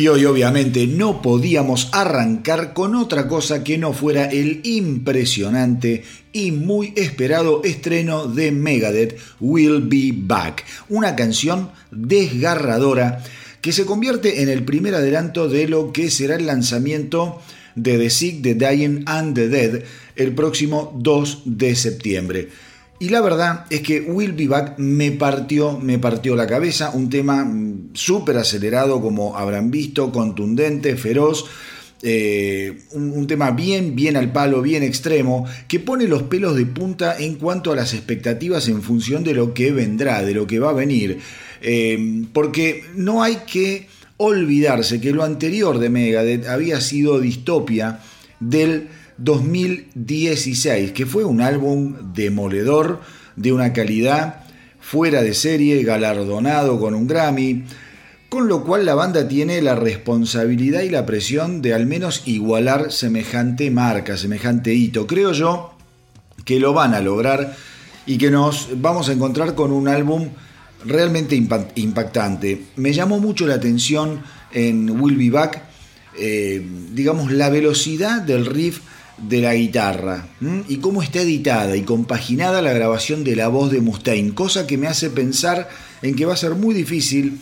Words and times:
Y 0.00 0.08
hoy 0.08 0.24
obviamente 0.24 0.86
no 0.86 1.20
podíamos 1.20 1.90
arrancar 1.92 2.72
con 2.72 2.94
otra 2.94 3.28
cosa 3.28 3.62
que 3.62 3.76
no 3.76 3.92
fuera 3.92 4.30
el 4.30 4.62
impresionante 4.64 6.04
y 6.32 6.52
muy 6.52 6.94
esperado 6.96 7.60
estreno 7.64 8.26
de 8.26 8.50
Megadeth, 8.50 9.18
Will 9.40 9.82
Be 9.82 10.14
Back, 10.14 10.64
una 10.88 11.16
canción 11.16 11.70
desgarradora 11.90 13.22
que 13.60 13.72
se 13.72 13.84
convierte 13.84 14.40
en 14.40 14.48
el 14.48 14.64
primer 14.64 14.94
adelanto 14.94 15.50
de 15.50 15.68
lo 15.68 15.92
que 15.92 16.10
será 16.10 16.36
el 16.36 16.46
lanzamiento 16.46 17.42
de 17.74 17.98
The 17.98 18.08
Sick, 18.08 18.42
The 18.42 18.54
Dying 18.54 19.02
and 19.04 19.34
The 19.34 19.48
Dead 19.50 19.82
el 20.16 20.34
próximo 20.34 20.98
2 20.98 21.42
de 21.44 21.76
septiembre. 21.76 22.48
Y 23.02 23.08
la 23.08 23.22
verdad 23.22 23.64
es 23.70 23.80
que 23.80 24.02
Will 24.02 24.34
Be 24.34 24.46
Back 24.46 24.78
me 24.78 25.10
partió, 25.10 25.78
me 25.78 25.98
partió 25.98 26.36
la 26.36 26.46
cabeza, 26.46 26.90
un 26.90 27.08
tema 27.08 27.46
mm, 27.46 27.92
súper 27.94 28.36
acelerado 28.36 29.00
como 29.00 29.38
habrán 29.38 29.70
visto, 29.70 30.12
contundente, 30.12 30.94
feroz, 30.96 31.46
eh, 32.02 32.82
un, 32.92 33.26
tema 33.26 33.52
bien, 33.52 33.96
bien 33.96 34.18
al 34.18 34.30
palo, 34.32 34.60
bien 34.60 34.82
extremo, 34.82 35.46
que 35.66 35.80
pone 35.80 36.06
los 36.06 36.24
pelos 36.24 36.54
de 36.56 36.66
punta 36.66 37.16
en 37.18 37.36
cuanto 37.36 37.72
a 37.72 37.76
las 37.76 37.94
expectativas 37.94 38.68
en 38.68 38.82
función 38.82 39.24
de 39.24 39.32
lo 39.32 39.54
que 39.54 39.72
vendrá, 39.72 40.22
de 40.22 40.34
lo 40.34 40.46
que 40.46 40.58
va 40.58 40.68
a 40.68 40.74
venir. 40.74 41.20
Eh, 41.62 42.24
porque 42.34 42.84
no 42.96 43.22
hay 43.22 43.38
que 43.50 43.86
olvidarse 44.18 45.00
que 45.00 45.12
lo 45.12 45.24
anterior 45.24 45.78
de 45.78 45.88
Megadeth 45.88 46.46
había 46.46 46.82
sido 46.82 47.18
Distopia 47.18 48.00
del 48.40 48.88
2016, 49.20 50.92
que 50.92 51.06
fue 51.06 51.24
un 51.24 51.40
álbum 51.40 52.12
demoledor, 52.14 53.00
de 53.36 53.52
una 53.52 53.72
calidad 53.72 54.44
fuera 54.80 55.22
de 55.22 55.34
serie, 55.34 55.82
galardonado 55.82 56.80
con 56.80 56.94
un 56.94 57.06
Grammy, 57.06 57.64
con 58.28 58.48
lo 58.48 58.64
cual 58.64 58.86
la 58.86 58.94
banda 58.94 59.26
tiene 59.28 59.60
la 59.60 59.74
responsabilidad 59.74 60.82
y 60.82 60.90
la 60.90 61.06
presión 61.06 61.62
de 61.62 61.74
al 61.74 61.86
menos 61.86 62.22
igualar 62.26 62.92
semejante 62.92 63.70
marca, 63.70 64.16
semejante 64.16 64.74
hito. 64.74 65.06
Creo 65.06 65.32
yo 65.32 65.74
que 66.44 66.60
lo 66.60 66.72
van 66.72 66.94
a 66.94 67.00
lograr 67.00 67.56
y 68.06 68.18
que 68.18 68.30
nos 68.30 68.68
vamos 68.80 69.08
a 69.08 69.12
encontrar 69.12 69.54
con 69.54 69.72
un 69.72 69.88
álbum 69.88 70.28
realmente 70.84 71.36
impactante. 71.36 72.62
Me 72.76 72.92
llamó 72.92 73.20
mucho 73.20 73.46
la 73.46 73.54
atención 73.54 74.22
en 74.52 75.00
Will 75.00 75.16
Be 75.16 75.30
Back, 75.30 75.62
eh, 76.18 76.64
digamos, 76.92 77.32
la 77.32 77.50
velocidad 77.50 78.22
del 78.22 78.46
riff 78.46 78.80
de 79.28 79.40
la 79.40 79.54
guitarra 79.54 80.28
y 80.68 80.76
cómo 80.76 81.02
está 81.02 81.20
editada 81.20 81.76
y 81.76 81.82
compaginada 81.82 82.62
la 82.62 82.72
grabación 82.72 83.24
de 83.24 83.36
la 83.36 83.48
voz 83.48 83.70
de 83.70 83.80
Mustaine, 83.80 84.34
cosa 84.34 84.66
que 84.66 84.78
me 84.78 84.86
hace 84.86 85.10
pensar 85.10 85.68
en 86.02 86.14
que 86.14 86.26
va 86.26 86.34
a 86.34 86.38
ser 86.38 86.54
muy 86.54 86.74
difícil 86.74 87.38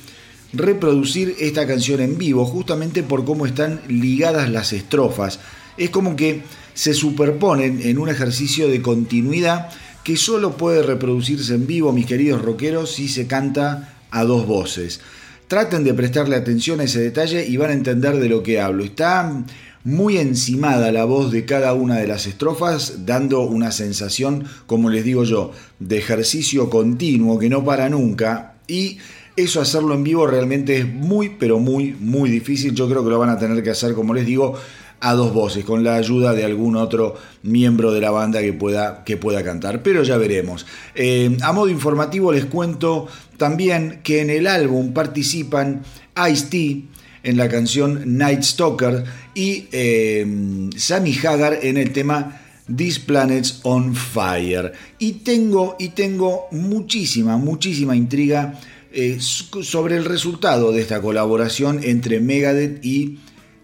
reproducir 0.52 1.36
esta 1.38 1.66
canción 1.66 2.00
en 2.00 2.18
vivo, 2.18 2.44
justamente 2.44 3.02
por 3.02 3.24
cómo 3.24 3.46
están 3.46 3.80
ligadas 3.88 4.50
las 4.50 4.72
estrofas. 4.72 5.40
Es 5.76 5.90
como 5.90 6.16
que 6.16 6.42
se 6.74 6.94
superponen 6.94 7.80
en 7.82 7.98
un 7.98 8.08
ejercicio 8.08 8.68
de 8.68 8.82
continuidad 8.82 9.68
que 10.02 10.16
solo 10.16 10.56
puede 10.56 10.82
reproducirse 10.82 11.54
en 11.54 11.66
vivo, 11.66 11.92
mis 11.92 12.06
queridos 12.06 12.42
rockeros, 12.42 12.92
si 12.92 13.08
se 13.08 13.26
canta 13.26 13.96
a 14.10 14.24
dos 14.24 14.46
voces. 14.46 15.00
Traten 15.48 15.84
de 15.84 15.94
prestarle 15.94 16.36
atención 16.36 16.80
a 16.80 16.84
ese 16.84 17.00
detalle 17.00 17.46
y 17.46 17.56
van 17.56 17.70
a 17.70 17.74
entender 17.74 18.16
de 18.16 18.28
lo 18.28 18.42
que 18.42 18.60
hablo. 18.60 18.84
Está 18.84 19.44
muy 19.84 20.18
encimada 20.18 20.92
la 20.92 21.04
voz 21.04 21.32
de 21.32 21.44
cada 21.44 21.72
una 21.74 21.96
de 21.96 22.06
las 22.06 22.26
estrofas, 22.26 23.06
dando 23.06 23.42
una 23.42 23.72
sensación, 23.72 24.44
como 24.66 24.90
les 24.90 25.04
digo 25.04 25.24
yo, 25.24 25.52
de 25.78 25.98
ejercicio 25.98 26.70
continuo 26.70 27.38
que 27.38 27.48
no 27.48 27.64
para 27.64 27.88
nunca 27.88 28.54
y 28.66 28.98
eso 29.36 29.60
hacerlo 29.60 29.94
en 29.94 30.04
vivo 30.04 30.26
realmente 30.26 30.78
es 30.78 30.92
muy, 30.92 31.30
pero 31.30 31.58
muy, 31.58 31.96
muy 31.98 32.28
difícil. 32.28 32.74
Yo 32.74 32.88
creo 32.88 33.04
que 33.04 33.10
lo 33.10 33.18
van 33.18 33.30
a 33.30 33.38
tener 33.38 33.62
que 33.62 33.70
hacer, 33.70 33.94
como 33.94 34.12
les 34.12 34.26
digo, 34.26 34.54
a 35.00 35.14
dos 35.14 35.32
voces, 35.32 35.64
con 35.64 35.84
la 35.84 35.94
ayuda 35.94 36.34
de 36.34 36.44
algún 36.44 36.76
otro 36.76 37.14
miembro 37.44 37.92
de 37.92 38.00
la 38.00 38.10
banda 38.10 38.40
que 38.40 38.52
pueda, 38.52 39.04
que 39.04 39.16
pueda 39.16 39.44
cantar. 39.44 39.82
Pero 39.82 40.02
ya 40.02 40.16
veremos. 40.16 40.66
Eh, 40.94 41.36
a 41.42 41.52
modo 41.52 41.68
informativo 41.68 42.32
les 42.32 42.46
cuento 42.46 43.06
también 43.36 44.00
que 44.02 44.20
en 44.20 44.30
el 44.30 44.48
álbum 44.48 44.92
participan 44.92 45.82
Ice-T 46.30 46.82
en 47.22 47.36
la 47.36 47.48
canción 47.48 48.16
Night 48.16 48.42
Stalker 48.42 49.04
y 49.34 49.68
eh, 49.72 50.70
Sammy 50.76 51.16
Hagar 51.22 51.58
en 51.62 51.76
el 51.76 51.92
tema 51.92 52.40
This 52.74 52.98
Planet's 52.98 53.60
on 53.62 53.94
Fire. 53.94 54.72
Y 54.98 55.12
tengo, 55.12 55.76
y 55.78 55.90
tengo 55.90 56.48
muchísima, 56.50 57.36
muchísima 57.36 57.96
intriga 57.96 58.58
eh, 58.92 59.18
sobre 59.20 59.96
el 59.96 60.04
resultado 60.04 60.72
de 60.72 60.80
esta 60.80 61.00
colaboración 61.00 61.80
entre 61.82 62.20
Megadeth 62.20 62.84
y 62.84 63.18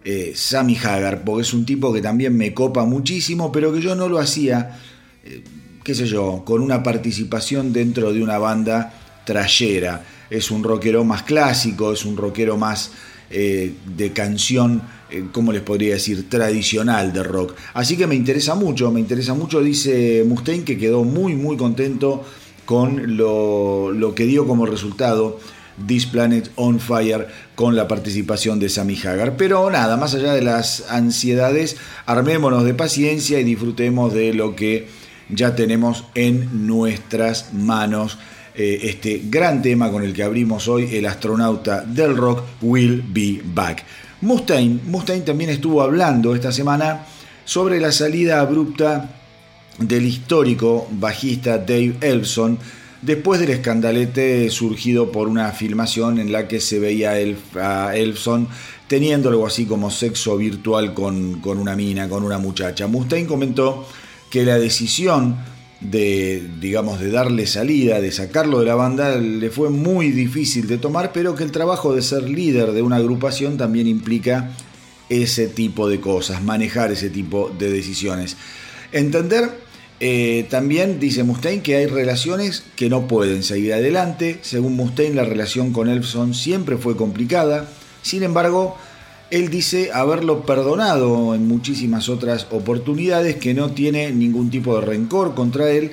eh, 0.04 0.32
Sammy 0.34 0.76
Hagar, 0.76 1.24
porque 1.24 1.42
es 1.42 1.54
un 1.54 1.64
tipo 1.64 1.92
que 1.92 2.02
también 2.02 2.36
me 2.36 2.52
copa 2.52 2.84
muchísimo, 2.84 3.50
pero 3.50 3.72
que 3.72 3.80
yo 3.80 3.94
no 3.94 4.08
lo 4.08 4.18
hacía, 4.18 4.78
eh, 5.24 5.42
qué 5.82 5.94
sé 5.94 6.06
yo, 6.06 6.42
con 6.44 6.60
una 6.60 6.82
participación 6.82 7.72
dentro 7.72 8.12
de 8.12 8.22
una 8.22 8.36
banda 8.36 8.92
trayera. 9.24 10.04
Es 10.28 10.50
un 10.50 10.62
rockero 10.62 11.04
más 11.04 11.22
clásico, 11.22 11.92
es 11.92 12.04
un 12.04 12.18
rockero 12.18 12.58
más 12.58 12.90
de 13.34 14.12
canción, 14.12 14.82
¿cómo 15.32 15.52
les 15.52 15.62
podría 15.62 15.94
decir?, 15.94 16.28
tradicional 16.28 17.12
de 17.12 17.22
rock. 17.22 17.54
Así 17.72 17.96
que 17.96 18.06
me 18.06 18.14
interesa 18.14 18.54
mucho, 18.54 18.90
me 18.90 19.00
interesa 19.00 19.34
mucho, 19.34 19.60
dice 19.60 20.24
Mustaine, 20.26 20.64
que 20.64 20.78
quedó 20.78 21.02
muy, 21.04 21.34
muy 21.34 21.56
contento 21.56 22.24
con 22.64 23.16
lo, 23.16 24.12
que 24.14 24.24
dio 24.24 24.46
como 24.46 24.66
resultado 24.66 25.38
This 25.86 26.06
Planet 26.06 26.50
on 26.56 26.78
Fire 26.80 27.26
con 27.54 27.76
la 27.76 27.88
participación 27.88 28.58
de 28.58 28.68
Sammy 28.68 28.96
Hagar. 28.96 29.36
Pero 29.36 29.70
nada, 29.70 29.96
más 29.96 30.14
allá 30.14 30.32
de 30.32 30.42
las 30.42 30.90
ansiedades, 30.90 31.76
armémonos 32.06 32.64
de 32.64 32.74
paciencia 32.74 33.40
y 33.40 33.44
disfrutemos 33.44 34.14
de 34.14 34.32
lo 34.34 34.54
que 34.56 34.88
ya 35.28 35.56
tenemos 35.56 36.04
en 36.14 36.66
nuestras 36.66 37.52
manos. 37.52 38.18
Eh, 38.56 38.78
este 38.88 39.22
gran 39.24 39.62
tema 39.62 39.90
con 39.90 40.04
el 40.04 40.12
que 40.12 40.22
abrimos 40.22 40.68
hoy, 40.68 40.94
el 40.94 41.06
astronauta 41.06 41.80
del 41.80 42.16
rock 42.16 42.44
Will 42.62 43.02
Be 43.04 43.40
Back. 43.44 43.84
Mustaine, 44.20 44.78
Mustaine 44.86 45.24
también 45.24 45.50
estuvo 45.50 45.82
hablando 45.82 46.36
esta 46.36 46.52
semana 46.52 47.04
sobre 47.44 47.80
la 47.80 47.90
salida 47.90 48.40
abrupta 48.40 49.10
del 49.78 50.06
histórico 50.06 50.86
bajista 50.92 51.58
Dave 51.58 51.96
Elson 52.00 52.56
después 53.02 53.40
del 53.40 53.50
escandalete 53.50 54.48
surgido 54.50 55.10
por 55.10 55.26
una 55.26 55.50
filmación 55.50 56.20
en 56.20 56.30
la 56.30 56.46
que 56.46 56.60
se 56.60 56.78
veía 56.78 57.14
a 57.60 57.96
Elson 57.96 58.46
teniendo 58.86 59.30
algo 59.30 59.48
así 59.48 59.66
como 59.66 59.90
sexo 59.90 60.36
virtual 60.36 60.94
con, 60.94 61.40
con 61.40 61.58
una 61.58 61.74
mina, 61.74 62.08
con 62.08 62.22
una 62.22 62.38
muchacha. 62.38 62.86
Mustaine 62.86 63.26
comentó 63.26 63.84
que 64.30 64.44
la 64.44 64.58
decisión 64.58 65.53
de, 65.84 66.42
digamos, 66.60 67.00
de 67.00 67.10
darle 67.10 67.46
salida, 67.46 68.00
de 68.00 68.10
sacarlo 68.10 68.60
de 68.60 68.66
la 68.66 68.74
banda, 68.74 69.16
le 69.16 69.50
fue 69.50 69.70
muy 69.70 70.10
difícil 70.10 70.66
de 70.66 70.78
tomar, 70.78 71.12
pero 71.12 71.34
que 71.34 71.44
el 71.44 71.52
trabajo 71.52 71.94
de 71.94 72.02
ser 72.02 72.28
líder 72.28 72.72
de 72.72 72.82
una 72.82 72.96
agrupación 72.96 73.56
también 73.56 73.86
implica 73.86 74.50
ese 75.08 75.46
tipo 75.46 75.88
de 75.88 76.00
cosas, 76.00 76.42
manejar 76.42 76.90
ese 76.90 77.10
tipo 77.10 77.50
de 77.58 77.70
decisiones. 77.70 78.36
Entender 78.92 79.50
eh, 80.00 80.46
también 80.50 80.98
dice 80.98 81.22
Mustaine 81.22 81.62
que 81.62 81.76
hay 81.76 81.86
relaciones 81.86 82.64
que 82.76 82.88
no 82.88 83.06
pueden 83.06 83.42
seguir 83.42 83.74
adelante. 83.74 84.38
Según 84.42 84.76
Mustaine, 84.76 85.14
la 85.14 85.24
relación 85.24 85.72
con 85.72 85.88
Elfson 85.88 86.34
siempre 86.34 86.76
fue 86.76 86.96
complicada. 86.96 87.68
Sin 88.02 88.22
embargo, 88.22 88.76
él 89.34 89.50
dice 89.50 89.90
haberlo 89.92 90.46
perdonado 90.46 91.34
en 91.34 91.48
muchísimas 91.48 92.08
otras 92.08 92.46
oportunidades, 92.52 93.34
que 93.34 93.52
no 93.52 93.72
tiene 93.72 94.12
ningún 94.12 94.48
tipo 94.48 94.78
de 94.78 94.86
rencor 94.86 95.34
contra 95.34 95.70
él 95.70 95.90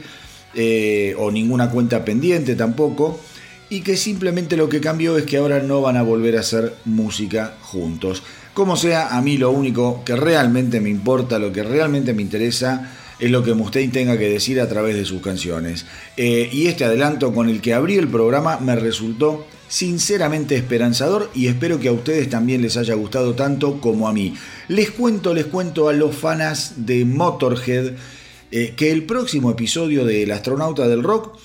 eh, 0.53 1.15
o 1.17 1.31
ninguna 1.31 1.71
cuenta 1.71 2.05
pendiente 2.05 2.55
tampoco. 2.55 3.19
Y 3.67 3.81
que 3.81 3.97
simplemente 3.97 4.57
lo 4.57 4.69
que 4.69 4.79
cambió 4.79 5.17
es 5.17 5.25
que 5.25 5.37
ahora 5.37 5.59
no 5.63 5.81
van 5.81 5.97
a 5.97 6.03
volver 6.03 6.37
a 6.37 6.41
hacer 6.41 6.75
música 6.85 7.55
juntos. 7.61 8.21
Como 8.53 8.75
sea, 8.75 9.17
a 9.17 9.21
mí 9.21 9.37
lo 9.37 9.49
único 9.49 10.03
que 10.05 10.15
realmente 10.15 10.79
me 10.79 10.89
importa, 10.89 11.39
lo 11.39 11.51
que 11.51 11.63
realmente 11.63 12.13
me 12.13 12.21
interesa, 12.21 12.91
es 13.21 13.29
lo 13.29 13.43
que 13.43 13.53
Mustaine 13.53 13.93
tenga 13.93 14.17
que 14.17 14.27
decir 14.27 14.59
a 14.59 14.67
través 14.67 14.95
de 14.95 15.05
sus 15.05 15.21
canciones. 15.21 15.85
Eh, 16.17 16.49
y 16.51 16.65
este 16.65 16.83
adelanto 16.83 17.33
con 17.33 17.47
el 17.47 17.61
que 17.61 17.75
abrí 17.75 17.95
el 17.95 18.07
programa 18.07 18.59
me 18.59 18.75
resultó 18.75 19.45
sinceramente 19.67 20.55
esperanzador 20.55 21.29
y 21.33 21.47
espero 21.47 21.79
que 21.79 21.87
a 21.87 21.93
ustedes 21.93 22.29
también 22.29 22.61
les 22.61 22.75
haya 22.77 22.95
gustado 22.95 23.35
tanto 23.35 23.79
como 23.79 24.09
a 24.09 24.13
mí. 24.13 24.33
Les 24.67 24.89
cuento, 24.89 25.35
les 25.35 25.45
cuento 25.45 25.87
a 25.87 25.93
los 25.93 26.15
fanas 26.15 26.85
de 26.85 27.05
Motorhead 27.05 27.93
eh, 28.51 28.73
que 28.75 28.91
el 28.91 29.05
próximo 29.05 29.51
episodio 29.51 30.03
de 30.03 30.23
El 30.23 30.31
astronauta 30.31 30.87
del 30.87 31.03
rock 31.03 31.37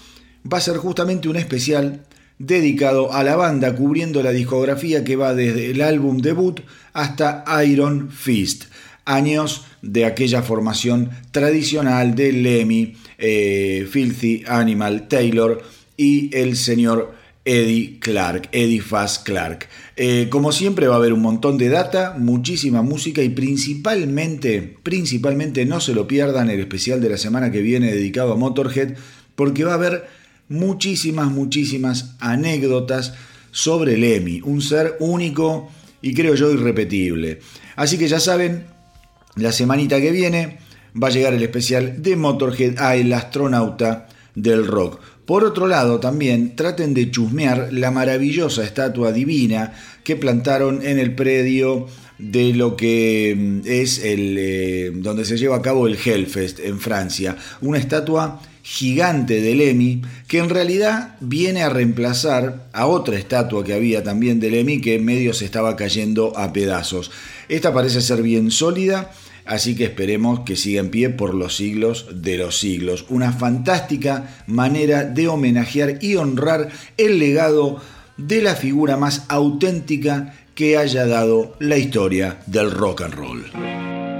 va 0.50 0.58
a 0.58 0.62
ser 0.62 0.78
justamente 0.78 1.28
un 1.28 1.36
especial 1.36 2.00
dedicado 2.38 3.12
a 3.12 3.22
la 3.22 3.36
banda 3.36 3.74
cubriendo 3.76 4.22
la 4.22 4.30
discografía 4.30 5.04
que 5.04 5.16
va 5.16 5.34
desde 5.34 5.70
el 5.70 5.82
álbum 5.82 6.18
debut 6.18 6.60
hasta 6.94 7.44
Iron 7.64 8.10
Fist 8.10 8.64
años 9.06 9.64
de 9.86 10.04
aquella 10.04 10.42
formación 10.42 11.10
tradicional 11.30 12.14
de 12.14 12.32
Lemmy, 12.32 12.96
eh, 13.18 13.86
Filthy 13.90 14.44
Animal 14.46 15.08
Taylor 15.08 15.62
y 15.96 16.34
el 16.36 16.56
señor 16.56 17.14
Eddie 17.44 17.98
Clark, 18.00 18.48
Eddie 18.50 18.82
Fast 18.82 19.24
Clark. 19.24 19.68
Eh, 19.96 20.26
como 20.28 20.50
siempre 20.50 20.88
va 20.88 20.96
a 20.96 20.98
haber 20.98 21.12
un 21.12 21.22
montón 21.22 21.56
de 21.56 21.68
data, 21.68 22.16
muchísima 22.18 22.82
música 22.82 23.22
y 23.22 23.28
principalmente, 23.28 24.76
principalmente 24.82 25.64
no 25.64 25.80
se 25.80 25.94
lo 25.94 26.08
pierdan 26.08 26.50
el 26.50 26.60
especial 26.60 27.00
de 27.00 27.10
la 27.10 27.18
semana 27.18 27.52
que 27.52 27.62
viene 27.62 27.92
dedicado 27.92 28.32
a 28.32 28.36
Motorhead 28.36 28.94
porque 29.36 29.64
va 29.64 29.72
a 29.72 29.76
haber 29.76 30.06
muchísimas, 30.48 31.30
muchísimas 31.30 32.16
anécdotas 32.18 33.14
sobre 33.52 33.96
Lemmy, 33.96 34.40
un 34.44 34.60
ser 34.60 34.96
único 34.98 35.70
y 36.02 36.14
creo 36.14 36.34
yo 36.34 36.52
irrepetible. 36.52 37.40
Así 37.76 37.96
que 37.96 38.08
ya 38.08 38.20
saben, 38.20 38.64
la 39.36 39.52
semanita 39.52 40.00
que 40.00 40.10
viene 40.10 40.58
va 41.00 41.08
a 41.08 41.10
llegar 41.10 41.34
el 41.34 41.42
especial 41.42 42.02
de 42.02 42.16
Motorhead 42.16 42.78
a 42.78 42.96
El 42.96 43.12
astronauta 43.12 44.08
del 44.34 44.66
rock. 44.66 45.00
Por 45.26 45.44
otro 45.44 45.66
lado, 45.66 45.98
también 45.98 46.54
traten 46.54 46.94
de 46.94 47.10
chusmear 47.10 47.68
la 47.72 47.90
maravillosa 47.90 48.64
estatua 48.64 49.12
divina 49.12 49.74
que 50.04 50.16
plantaron 50.16 50.86
en 50.86 50.98
el 50.98 51.14
predio 51.14 51.86
de 52.18 52.54
lo 52.54 52.76
que 52.76 53.34
mm, 53.36 53.60
es 53.66 54.02
el 54.04 54.36
eh, 54.38 54.92
donde 54.94 55.24
se 55.24 55.36
lleva 55.36 55.56
a 55.56 55.62
cabo 55.62 55.86
el 55.86 55.98
Hellfest 56.02 56.60
en 56.60 56.78
Francia, 56.80 57.36
una 57.60 57.78
estatua 57.78 58.40
gigante 58.62 59.40
de 59.40 59.54
Lemmy 59.54 60.02
que 60.26 60.38
en 60.38 60.48
realidad 60.48 61.16
viene 61.20 61.62
a 61.62 61.68
reemplazar 61.68 62.68
a 62.72 62.86
otra 62.86 63.16
estatua 63.16 63.62
que 63.62 63.74
había 63.74 64.02
también 64.02 64.40
de 64.40 64.50
Lemmy 64.50 64.80
que 64.80 64.94
en 64.94 65.04
medio 65.04 65.34
se 65.34 65.44
estaba 65.44 65.76
cayendo 65.76 66.36
a 66.36 66.52
pedazos. 66.52 67.10
Esta 67.48 67.72
parece 67.72 68.00
ser 68.00 68.22
bien 68.22 68.50
sólida 68.50 69.12
así 69.46 69.74
que 69.74 69.84
esperemos 69.84 70.40
que 70.40 70.56
siga 70.56 70.80
en 70.80 70.90
pie 70.90 71.10
por 71.10 71.34
los 71.34 71.56
siglos 71.56 72.06
de 72.12 72.36
los 72.38 72.58
siglos. 72.58 73.06
Una 73.08 73.32
fantástica 73.32 74.42
manera 74.46 75.04
de 75.04 75.28
homenajear 75.28 75.98
y 76.02 76.16
honrar 76.16 76.68
el 76.96 77.18
legado 77.18 77.80
de 78.16 78.42
la 78.42 78.54
figura 78.54 78.96
más 78.96 79.24
auténtica 79.28 80.34
que 80.54 80.78
haya 80.78 81.06
dado 81.06 81.54
la 81.58 81.76
historia 81.76 82.38
del 82.46 82.70
rock 82.70 83.02
and 83.02 83.14
roll. 83.14 84.15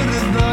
could 0.00 0.14
have 0.14 0.49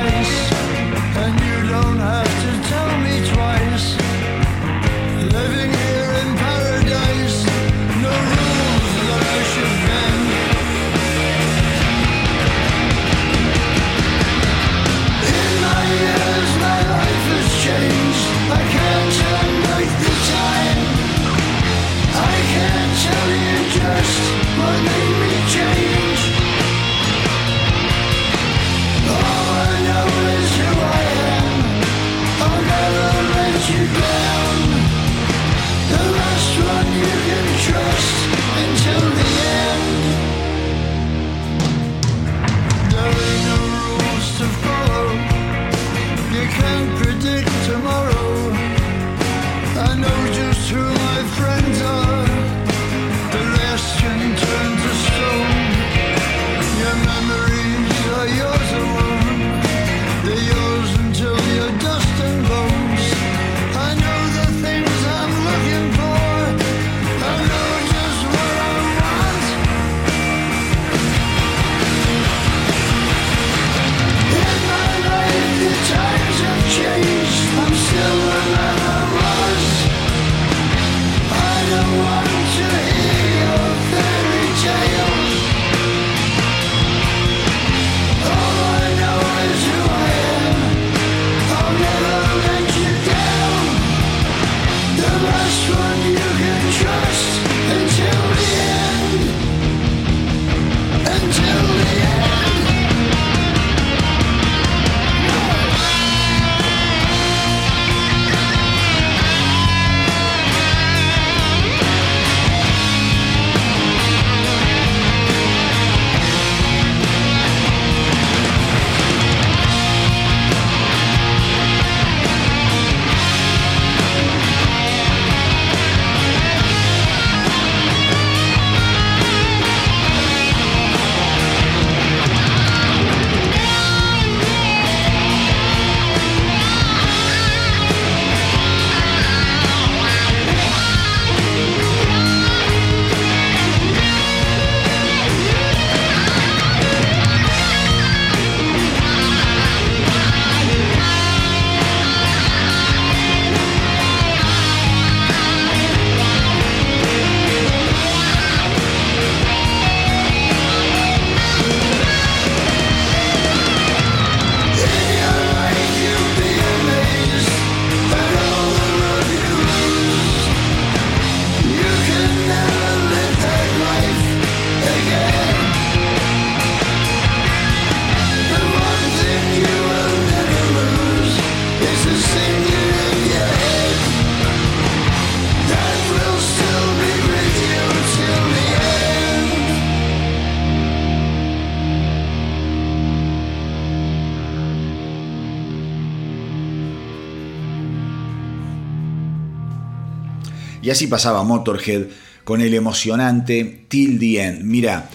Y 200.87 200.89
así 200.89 201.07
pasaba 201.07 201.43
Motorhead 201.43 202.03
con 202.45 202.61
el 202.61 202.73
emocionante 202.73 203.83
Till 203.89 204.17
the 204.19 204.41
End. 204.41 204.63
Mira, 204.63 205.09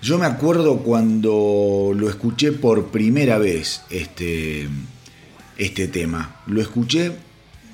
Yo 0.00 0.16
me 0.16 0.24
acuerdo 0.24 0.78
cuando 0.78 1.92
lo 1.94 2.08
escuché 2.08 2.50
por 2.52 2.86
primera 2.86 3.36
vez, 3.36 3.82
este, 3.90 4.70
este 5.58 5.88
tema. 5.88 6.40
Lo 6.46 6.62
escuché 6.62 7.12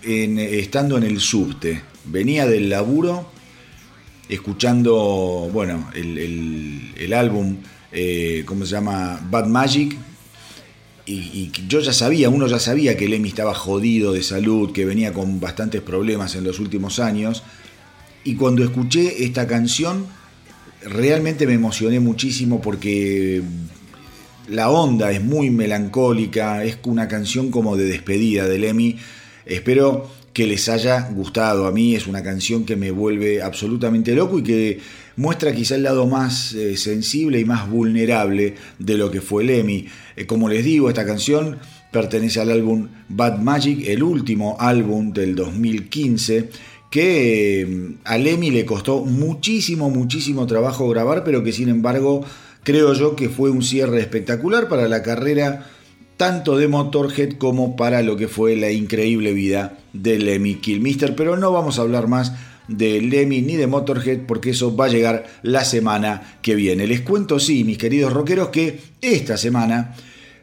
estando 0.03 0.99
en 0.99 1.05
el 1.05 1.21
subte. 1.21 1.81
Venía 2.07 2.45
del 2.45 2.71
laburo 2.71 3.31
escuchando, 4.29 5.49
bueno, 5.53 5.93
el, 5.95 7.13
álbum, 7.13 7.59
eh, 7.93 8.43
¿cómo 8.47 8.65
se 8.65 8.73
llama? 8.73 9.21
Bad 9.31 9.47
Magic. 9.47 9.97
Y, 11.11 11.51
yo 11.69 11.81
ya 11.81 11.93
sabía, 11.93 12.29
uno 12.29 12.47
ya 12.47 12.59
sabía 12.59 12.97
que 12.97 13.09
Lemmy 13.09 13.31
estaba 13.31 13.55
jodido 13.55 14.13
de 14.13 14.23
salud, 14.23 14.73
que 14.73 14.85
venía 14.85 15.13
con 15.13 15.41
bastantes 15.41 15.81
problemas 15.81 16.35
en 16.35 16.45
los 16.45 16.61
últimos 16.61 16.99
años. 16.99 17.43
Y 18.25 18.35
cuando 18.35 18.63
escuché 18.63 19.25
esta 19.25 19.47
canción, 19.47 20.07
realmente 20.83 21.47
me 21.47 21.55
emocioné 21.55 21.99
muchísimo 21.99 22.61
porque 22.61 23.43
la 24.49 24.71
onda 24.71 25.11
es 25.11 25.23
muy 25.23 25.51
melancólica, 25.51 26.63
es 26.65 26.79
una 26.85 27.09
canción 27.09 27.51
como 27.51 27.77
de 27.77 27.85
despedida 27.85 28.47
de 28.47 28.59
Lemmy. 28.59 28.97
Espero 29.47 30.11
que 30.39 30.47
les 30.47 30.69
haya 30.69 31.09
gustado. 31.11 31.67
A 31.67 31.73
mí 31.73 31.97
es 31.97 32.07
una 32.07 32.23
canción 32.23 32.65
que 32.65 32.77
me 32.77 32.93
vuelve 32.93 33.43
absolutamente 33.43 34.15
loco 34.15 34.39
y 34.39 34.45
que 34.45 34.79
muestra 35.17 35.53
quizá 35.53 35.75
el 35.75 35.83
lado 35.83 36.07
más 36.07 36.53
eh, 36.53 36.77
sensible 36.77 37.41
y 37.41 37.45
más 37.45 37.69
vulnerable 37.69 38.55
de 38.79 38.97
lo 38.97 39.11
que 39.11 39.21
fue 39.21 39.43
Lemmy. 39.43 39.87
Eh, 40.15 40.27
como 40.27 40.49
les 40.49 40.65
digo, 40.65 40.89
esta 40.89 41.05
canción 41.05 41.59
pertenece 41.91 42.41
al 42.41 42.53
álbum 42.53 42.87
Bad 43.09 43.41
Magic, 43.41 43.89
el 43.89 44.05
último 44.05 44.57
álbum 44.61 45.13
del 45.13 45.35
2015 45.35 46.51
que 46.89 47.63
eh, 47.63 47.97
a 48.05 48.17
Lemmy 48.17 48.53
le 48.53 48.65
costó 48.65 49.05
muchísimo, 49.05 49.91
muchísimo 49.91 50.47
trabajo 50.47 50.89
grabar, 50.89 51.25
pero 51.25 51.43
que 51.43 51.51
sin 51.51 51.69
embargo 51.69 52.25
creo 52.63 52.93
yo 52.93 53.17
que 53.17 53.29
fue 53.29 53.51
un 53.51 53.65
cierre 53.65 53.99
espectacular 53.99 54.69
para 54.69 54.87
la 54.87 55.03
carrera 55.03 55.67
tanto 56.19 56.59
de 56.59 56.69
Motorhead 56.69 57.39
como 57.39 57.77
para 57.77 58.03
lo 58.03 58.17
que 58.17 58.29
fue 58.29 58.57
la 58.57 58.71
increíble 58.71 59.33
vida 59.33 59.79
de 59.95 60.19
Lemmy 60.19 60.57
Kilmister. 60.57 61.15
Pero 61.15 61.39
no 61.39 61.53
vamos 61.53 61.79
a 61.79 61.83
hablar 61.83 62.09
más 62.09 62.35
de 62.67 63.01
Lemmy 63.01 63.41
ni 63.41 63.57
de 63.57 63.69
Motorhead 63.69 64.27
porque 64.27 64.51
eso 64.51 64.77
va 64.77 64.87
a 64.87 64.89
llegar 64.89 65.27
la 65.43 65.65
semana 65.65 66.39
que 66.43 66.55
viene. 66.55 66.87
Les 66.87 67.01
cuento, 67.01 67.39
sí, 67.39 67.65
mis 67.65 67.79
queridos 67.79 68.13
rockeros, 68.13 68.49
que 68.49 68.81
esta 69.01 69.39
semana 69.39 69.95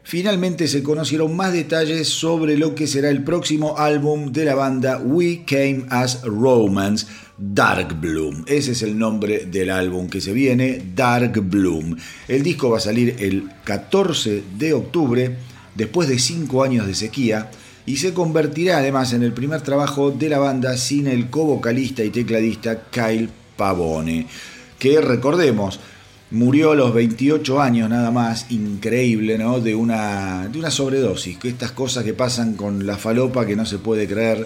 finalmente 0.02 0.66
se 0.66 0.82
conocieron 0.82 1.36
más 1.36 1.52
detalles 1.52 2.08
sobre 2.08 2.56
lo 2.56 2.74
que 2.74 2.86
será 2.86 3.10
el 3.10 3.22
próximo 3.22 3.76
álbum 3.76 4.32
de 4.32 4.44
la 4.44 4.54
banda 4.54 4.98
We 4.98 5.44
Came 5.44 5.84
as 5.90 6.22
Romance, 6.22 7.06
Dark 7.36 8.00
Bloom. 8.00 8.44
Ese 8.46 8.72
es 8.72 8.82
el 8.82 8.98
nombre 8.98 9.46
del 9.46 9.68
álbum 9.68 10.08
que 10.08 10.22
se 10.22 10.32
viene, 10.32 10.80
Dark 10.94 11.38
Bloom. 11.40 11.96
El 12.28 12.42
disco 12.42 12.70
va 12.70 12.78
a 12.78 12.80
salir 12.80 13.16
el 13.18 13.50
14 13.64 14.42
de 14.56 14.72
octubre, 14.72 15.36
después 15.76 16.08
de 16.08 16.18
cinco 16.18 16.62
años 16.62 16.86
de 16.86 16.94
sequía, 16.94 17.50
y 17.84 17.98
se 17.98 18.14
convertirá 18.14 18.78
además 18.78 19.12
en 19.12 19.22
el 19.22 19.32
primer 19.32 19.60
trabajo 19.60 20.10
de 20.10 20.28
la 20.28 20.38
banda 20.38 20.76
sin 20.76 21.06
el 21.06 21.30
co-vocalista 21.30 22.02
y 22.02 22.10
tecladista 22.10 22.84
Kyle 22.90 23.30
Pavone, 23.56 24.26
que 24.78 25.00
recordemos, 25.00 25.78
Murió 26.32 26.72
a 26.72 26.74
los 26.74 26.92
28 26.92 27.60
años 27.62 27.88
nada 27.88 28.10
más, 28.10 28.50
increíble, 28.50 29.38
¿no? 29.38 29.60
De 29.60 29.76
una, 29.76 30.48
de 30.48 30.58
una 30.58 30.72
sobredosis, 30.72 31.38
que 31.38 31.48
estas 31.48 31.70
cosas 31.70 32.02
que 32.02 32.14
pasan 32.14 32.54
con 32.54 32.84
la 32.84 32.96
falopa 32.96 33.46
que 33.46 33.54
no 33.54 33.64
se 33.64 33.78
puede 33.78 34.08
creer 34.08 34.44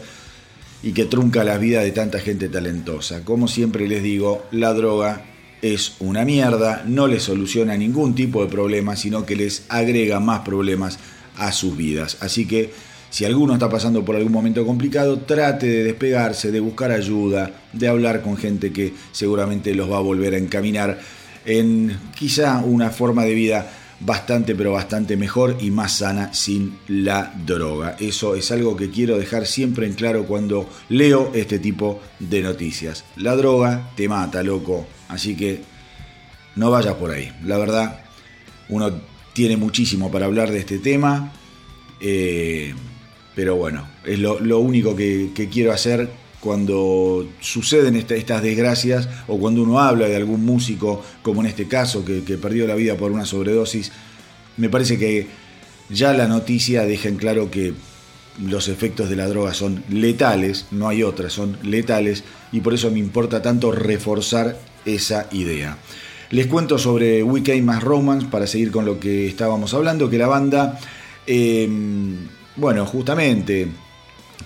y 0.82 0.92
que 0.92 1.06
trunca 1.06 1.42
la 1.42 1.56
vida 1.56 1.80
de 1.80 1.90
tanta 1.92 2.18
gente 2.18 2.50
talentosa. 2.50 3.24
Como 3.24 3.48
siempre 3.48 3.88
les 3.88 4.02
digo, 4.02 4.44
la 4.50 4.74
droga 4.74 5.24
es 5.62 5.94
una 6.00 6.26
mierda, 6.26 6.84
no 6.86 7.06
les 7.06 7.22
soluciona 7.22 7.78
ningún 7.78 8.14
tipo 8.14 8.44
de 8.44 8.50
problema, 8.50 8.94
sino 8.94 9.24
que 9.24 9.36
les 9.36 9.64
agrega 9.70 10.20
más 10.20 10.40
problemas 10.40 10.98
a 11.40 11.52
sus 11.52 11.76
vidas. 11.76 12.18
Así 12.20 12.46
que 12.46 12.70
si 13.10 13.24
alguno 13.24 13.54
está 13.54 13.68
pasando 13.68 14.04
por 14.04 14.14
algún 14.14 14.32
momento 14.32 14.64
complicado, 14.64 15.18
trate 15.18 15.66
de 15.66 15.84
despegarse, 15.84 16.52
de 16.52 16.60
buscar 16.60 16.92
ayuda, 16.92 17.50
de 17.72 17.88
hablar 17.88 18.22
con 18.22 18.36
gente 18.36 18.72
que 18.72 18.94
seguramente 19.10 19.74
los 19.74 19.90
va 19.90 19.96
a 19.96 20.00
volver 20.00 20.34
a 20.34 20.38
encaminar 20.38 21.00
en 21.44 21.98
quizá 22.14 22.58
una 22.58 22.90
forma 22.90 23.24
de 23.24 23.34
vida 23.34 23.68
bastante 24.00 24.54
pero 24.54 24.72
bastante 24.72 25.16
mejor 25.16 25.58
y 25.60 25.70
más 25.70 25.92
sana 25.96 26.32
sin 26.32 26.78
la 26.86 27.34
droga. 27.44 27.96
Eso 27.98 28.36
es 28.36 28.50
algo 28.52 28.76
que 28.76 28.90
quiero 28.90 29.18
dejar 29.18 29.46
siempre 29.46 29.86
en 29.86 29.94
claro 29.94 30.24
cuando 30.24 30.68
leo 30.88 31.32
este 31.34 31.58
tipo 31.58 32.00
de 32.20 32.42
noticias. 32.42 33.04
La 33.16 33.34
droga 33.34 33.90
te 33.96 34.08
mata, 34.08 34.42
loco. 34.42 34.86
Así 35.08 35.34
que 35.34 35.62
no 36.56 36.70
vayas 36.70 36.94
por 36.94 37.10
ahí. 37.10 37.32
La 37.44 37.58
verdad, 37.58 38.00
uno 38.68 38.92
tiene 39.32 39.56
muchísimo 39.56 40.10
para 40.10 40.26
hablar 40.26 40.50
de 40.50 40.60
este 40.60 40.78
tema. 40.78 41.32
Eh, 42.00 42.74
pero 43.34 43.56
bueno, 43.56 43.88
es 44.04 44.18
lo, 44.18 44.58
único 44.58 44.96
que, 44.96 45.30
quiero 45.50 45.72
hacer 45.72 46.10
cuando 46.40 47.28
suceden 47.40 47.96
estas 47.96 48.42
desgracias 48.42 49.08
o 49.28 49.38
cuando 49.38 49.62
uno 49.62 49.80
habla 49.80 50.08
de 50.08 50.16
algún 50.16 50.44
músico, 50.44 51.02
como 51.22 51.40
en 51.40 51.46
este 51.46 51.68
caso, 51.68 52.04
que, 52.04 52.20
perdió 52.38 52.66
la 52.66 52.74
vida 52.74 52.96
por 52.96 53.12
una 53.12 53.24
sobredosis, 53.24 53.92
me 54.56 54.68
parece 54.68 54.98
que 54.98 55.26
ya 55.88 56.12
la 56.12 56.28
noticia 56.28 56.84
deja 56.84 57.08
en 57.08 57.16
claro 57.16 57.50
que 57.50 57.74
los 58.42 58.68
efectos 58.68 59.10
de 59.10 59.16
la 59.16 59.28
droga 59.28 59.54
son 59.54 59.84
letales, 59.88 60.66
no 60.70 60.88
hay 60.88 61.02
otras, 61.02 61.32
son 61.32 61.58
letales, 61.62 62.24
y 62.52 62.60
por 62.60 62.74
eso 62.74 62.90
me 62.90 62.98
importa 62.98 63.42
tanto 63.42 63.70
reforzar 63.72 64.58
esa 64.84 65.28
idea. 65.32 65.78
Les 66.30 66.46
cuento 66.46 66.78
sobre 66.78 67.22
We 67.22 67.62
más 67.62 67.82
Romance 67.82 68.28
para 68.30 68.46
seguir 68.46 68.70
con 68.70 68.84
lo 68.84 69.00
que 69.00 69.26
estábamos 69.26 69.74
hablando, 69.74 70.08
que 70.08 70.18
la 70.18 70.28
banda, 70.28 70.78
em, 71.30 72.28
bueno, 72.56 72.84
justamente 72.86 73.68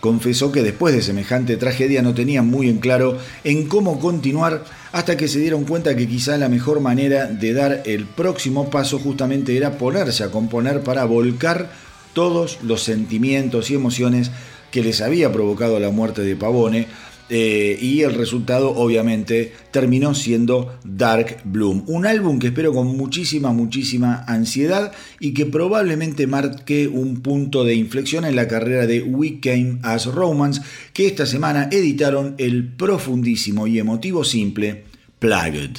confesó 0.01 0.53
que 0.53 0.63
después 0.63 0.95
de 0.95 1.01
semejante 1.01 1.57
tragedia 1.57 2.03
no 2.03 2.13
tenían 2.13 2.47
muy 2.47 2.69
en 2.69 2.79
claro 2.79 3.17
en 3.43 3.69
cómo 3.69 3.99
continuar 3.99 4.65
hasta 4.93 5.17
que 5.17 5.29
se 5.29 5.39
dieron 5.39 5.65
cuenta 5.65 5.97
que 5.97 6.07
quizá 6.07 6.37
la 6.37 6.51
mejor 6.51 6.81
manera 6.81 7.27
de 7.27 7.55
dar 7.55 7.83
el 7.87 8.05
próximo 8.05 8.69
paso 8.69 8.99
justamente 8.99 9.57
era 9.57 9.79
ponerse 9.79 10.25
a 10.25 10.31
componer 10.31 10.83
para 10.83 11.07
volcar 11.07 11.71
todos 12.13 12.59
los 12.63 12.83
sentimientos 12.83 13.71
y 13.71 13.77
emociones 13.77 14.31
que 14.71 14.83
les 14.83 15.01
había 15.01 15.33
provocado 15.33 15.81
la 15.81 15.91
muerte 15.91 16.21
de 16.21 16.37
Pavone 16.37 16.87
eh, 17.31 17.79
y 17.81 18.03
el 18.03 18.15
resultado 18.15 18.71
obviamente 18.71 19.53
terminó 19.71 20.15
siendo 20.15 20.79
Dark 20.85 21.39
Bloom, 21.45 21.85
un 21.87 22.07
álbum 22.07 22.39
que 22.39 22.49
espero 22.49 22.73
con 22.73 22.97
muchísima, 22.97 23.53
muchísima 23.53 24.25
ansiedad 24.27 24.93
y 25.21 25.33
que 25.33 25.47
probablemente 25.47 26.27
marque 26.27 26.87
un 26.87 27.23
punto 27.23 27.65
de 27.65 27.75
inflexión 27.75 28.25
en 28.25 28.37
la 28.37 28.47
carrera 28.47 28.87
de 28.87 29.03
We 29.03 29.41
Came 29.41 29.79
as 29.83 30.07
Romance, 30.07 30.61
que 30.93 31.07
esta 31.07 31.27
semana 31.27 31.69
editaron 31.73 32.35
el 32.39 32.69
profundísimo 32.69 33.67
y 33.67 33.79
emotivo 33.79 34.25
simple 34.25 34.85
Plagued. 35.19 35.79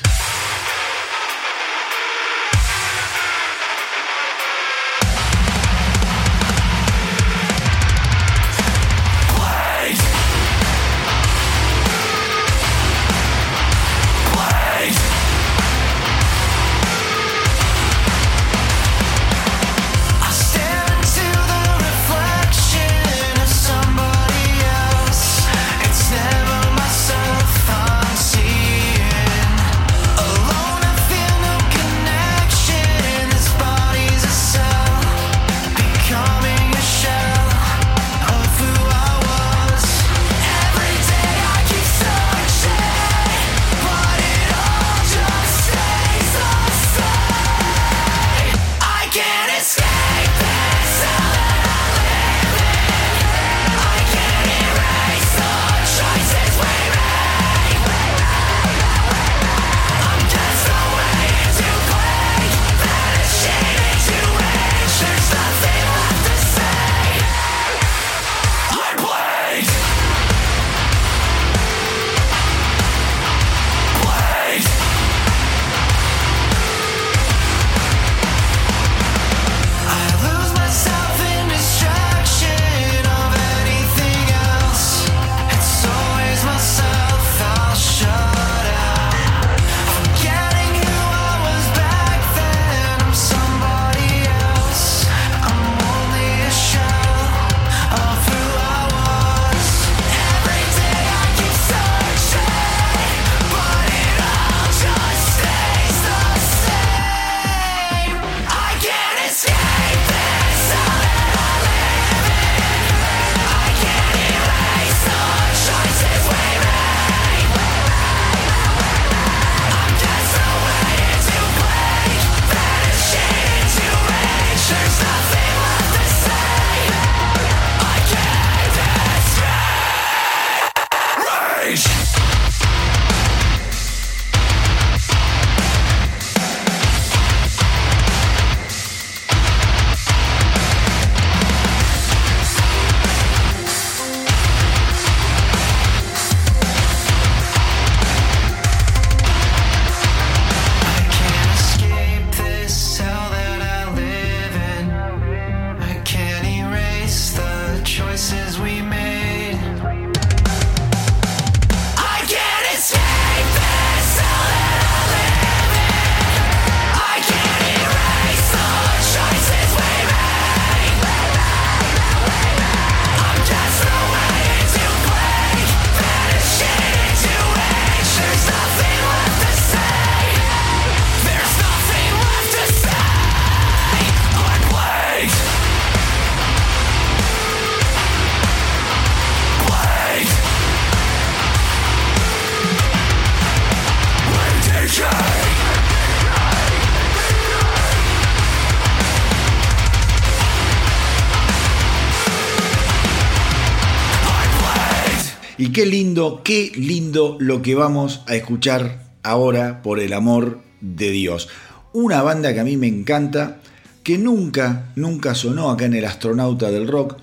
Qué 206.43 206.71
lindo 206.75 207.37
lo 207.39 207.61
que 207.61 207.75
vamos 207.75 208.21
a 208.27 208.35
escuchar 208.35 209.03
ahora 209.23 209.81
por 209.81 209.99
el 209.99 210.13
amor 210.13 210.61
de 210.81 211.11
Dios. 211.11 211.49
Una 211.93 212.21
banda 212.21 212.53
que 212.53 212.59
a 212.59 212.63
mí 212.63 212.77
me 212.77 212.87
encanta, 212.87 213.59
que 214.03 214.17
nunca, 214.17 214.91
nunca 214.95 215.35
sonó 215.35 215.69
acá 215.69 215.85
en 215.85 215.93
el 215.93 216.05
astronauta 216.05 216.71
del 216.71 216.87
rock, 216.87 217.17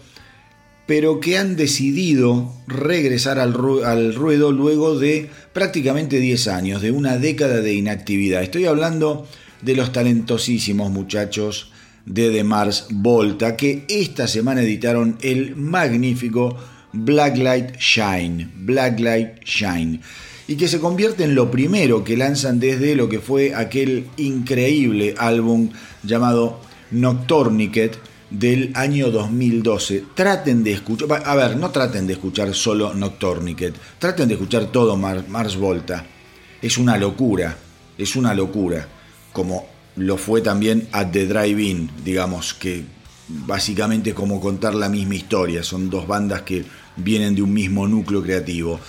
pero 0.87 1.21
que 1.21 1.39
han 1.39 1.57
decidido 1.57 2.53
regresar 2.67 3.39
al, 3.39 3.55
ruedo 3.55 4.53
luego 4.53 4.99
de 4.99 5.31
prácticamente 5.53 6.19
10 6.19 6.49
años, 6.49 6.83
de 6.83 6.91
una 6.91 7.19
década 7.19 7.61
de 7.61 7.75
inactividad. 7.75 8.43
Estoy 8.43 8.67
hablando 8.67 9.27
de 9.63 9.77
los 9.77 9.93
talentosísimos 9.93 10.91
muchachos 10.91 11.71
de 12.05 12.31
The 12.31 12.45
Mars 12.45 12.87
Volta, 12.91 13.57
que 13.57 13.85
esta 13.89 14.27
semana 14.27 14.63
editaron 14.63 15.19
el 15.23 15.55
magnífico 15.57 16.57
Blacklight 16.93 17.79
Shine, 17.79 18.51
Blacklight 18.55 19.45
Shine, 19.45 20.01
y 20.47 20.57
que 20.57 20.69
se 20.69 20.81
convierte 20.81 21.25
en 21.25 21.35
lo 21.35 21.51
primero 21.51 22.05
que 22.05 22.17
lanzan 22.17 22.61
desde 22.61 22.95
lo 22.95 23.09
que 23.09 23.21
fue 23.21 23.55
aquel 23.55 24.07
increíble 24.17 25.15
álbum 25.19 25.71
llamado 26.03 26.61
Nocturniquet 26.91 27.99
del 28.31 28.73
año 28.75 29.11
2012. 29.11 30.05
Traten 30.15 30.65
de 30.65 30.73
escuchar, 30.73 31.23
a 31.25 31.35
ver, 31.35 31.57
no 31.57 31.71
traten 31.71 32.07
de 32.07 32.15
escuchar 32.15 32.55
solo 32.55 32.93
Nocturniquet, 32.95 33.75
traten 33.99 34.29
de 34.29 34.35
escuchar 34.35 34.67
todo 34.67 34.97
Mars 34.97 35.57
Volta. 35.57 36.05
Es 36.61 36.79
una 36.79 36.97
locura, 36.97 37.57
es 37.97 38.17
una 38.17 38.35
locura, 38.35 38.87
como 39.33 39.67
lo 39.97 40.17
fue 40.17 40.41
también 40.41 40.89
At 40.93 41.11
the 41.13 41.27
Drive-In, 41.27 41.91
digamos, 42.05 42.55
que 42.55 42.85
básicamente 43.29 44.11
es 44.11 44.17
como 44.17 44.41
contar 44.41 44.75
la 44.75 44.89
misma 44.89 45.15
historia, 45.15 45.63
son 45.63 45.91
dos 45.91 46.07
bandas 46.07 46.43
que 46.43 46.65
vienen 46.97 47.35
de 47.35 47.43
un 47.43 47.53
mismo 47.53 47.87
núcleo 47.87 48.23
creativo. 48.23 48.81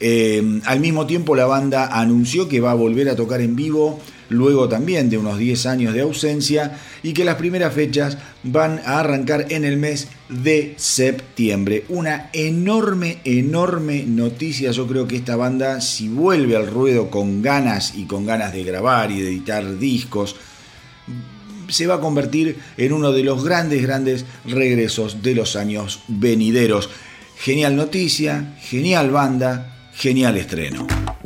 Eh, 0.00 0.60
al 0.64 0.80
mismo 0.80 1.06
tiempo 1.06 1.36
la 1.36 1.44
banda 1.44 1.86
anunció 1.86 2.48
que 2.48 2.60
va 2.60 2.70
a 2.70 2.74
volver 2.74 3.10
a 3.10 3.16
tocar 3.16 3.42
en 3.42 3.54
vivo 3.54 4.00
luego 4.30 4.68
también 4.68 5.10
de 5.10 5.18
unos 5.18 5.38
10 5.38 5.66
años 5.66 5.92
de 5.92 6.00
ausencia 6.00 6.78
y 7.02 7.12
que 7.12 7.24
las 7.24 7.34
primeras 7.34 7.74
fechas 7.74 8.16
van 8.42 8.80
a 8.86 9.00
arrancar 9.00 9.46
en 9.50 9.64
el 9.64 9.76
mes 9.76 10.08
de 10.30 10.74
septiembre. 10.78 11.84
Una 11.88 12.30
enorme, 12.32 13.18
enorme 13.24 14.04
noticia. 14.06 14.70
Yo 14.70 14.86
creo 14.86 15.06
que 15.06 15.16
esta 15.16 15.36
banda, 15.36 15.80
si 15.80 16.08
vuelve 16.08 16.56
al 16.56 16.68
ruedo 16.68 17.10
con 17.10 17.42
ganas 17.42 17.94
y 17.96 18.04
con 18.04 18.24
ganas 18.24 18.54
de 18.54 18.64
grabar 18.64 19.10
y 19.10 19.20
de 19.20 19.28
editar 19.28 19.78
discos, 19.78 20.36
se 21.68 21.86
va 21.86 21.96
a 21.96 22.00
convertir 22.00 22.56
en 22.76 22.92
uno 22.92 23.12
de 23.12 23.22
los 23.22 23.44
grandes, 23.44 23.82
grandes 23.82 24.24
regresos 24.46 25.22
de 25.22 25.34
los 25.34 25.56
años 25.56 26.00
venideros. 26.08 26.88
Genial 27.42 27.74
noticia, 27.74 28.54
genial 28.60 29.10
banda, 29.10 29.72
genial 29.96 30.36
estreno. 30.36 31.19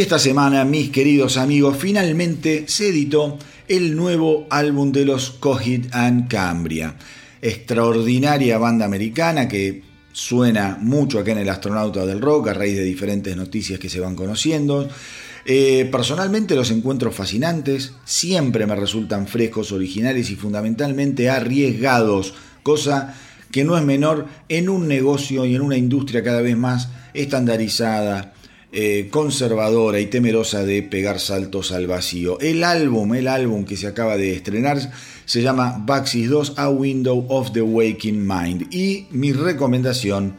Esta 0.00 0.18
semana, 0.18 0.64
mis 0.64 0.90
queridos 0.90 1.36
amigos, 1.36 1.76
finalmente 1.76 2.64
se 2.68 2.88
editó 2.88 3.36
el 3.66 3.96
nuevo 3.96 4.46
álbum 4.48 4.92
de 4.92 5.04
los 5.04 5.30
Cohit 5.30 5.92
and 5.92 6.28
Cambria. 6.28 6.94
Extraordinaria 7.42 8.58
banda 8.58 8.84
americana 8.84 9.48
que 9.48 9.82
suena 10.12 10.78
mucho 10.80 11.18
acá 11.18 11.32
en 11.32 11.38
el 11.38 11.48
Astronauta 11.48 12.06
del 12.06 12.20
Rock 12.20 12.48
a 12.48 12.54
raíz 12.54 12.76
de 12.76 12.84
diferentes 12.84 13.36
noticias 13.36 13.80
que 13.80 13.88
se 13.88 13.98
van 13.98 14.14
conociendo. 14.14 14.88
Eh, 15.44 15.88
personalmente 15.90 16.54
los 16.54 16.70
encuentro 16.70 17.10
fascinantes, 17.10 17.92
siempre 18.04 18.66
me 18.66 18.76
resultan 18.76 19.26
frescos, 19.26 19.72
originales 19.72 20.30
y 20.30 20.36
fundamentalmente 20.36 21.28
arriesgados, 21.28 22.34
cosa 22.62 23.16
que 23.50 23.64
no 23.64 23.76
es 23.76 23.84
menor 23.84 24.26
en 24.48 24.68
un 24.68 24.86
negocio 24.86 25.44
y 25.44 25.56
en 25.56 25.62
una 25.62 25.76
industria 25.76 26.22
cada 26.22 26.42
vez 26.42 26.56
más 26.56 26.90
estandarizada, 27.14 28.34
eh, 28.70 29.08
conservadora 29.10 29.98
y 29.98 30.06
temerosa 30.06 30.62
de 30.62 30.82
pegar 30.82 31.20
saltos 31.20 31.72
al 31.72 31.86
vacío. 31.86 32.38
El 32.40 32.64
álbum, 32.64 33.14
el 33.14 33.26
álbum 33.26 33.64
que 33.64 33.78
se 33.78 33.86
acaba 33.86 34.18
de 34.18 34.34
estrenar 34.34 34.92
se 35.24 35.40
llama 35.40 35.82
Baxis 35.86 36.28
2 36.28 36.54
A 36.58 36.68
Window 36.68 37.24
of 37.30 37.52
the 37.52 37.62
Waking 37.62 38.26
Mind 38.26 38.74
y 38.74 39.06
mi 39.10 39.32
recomendación, 39.32 40.36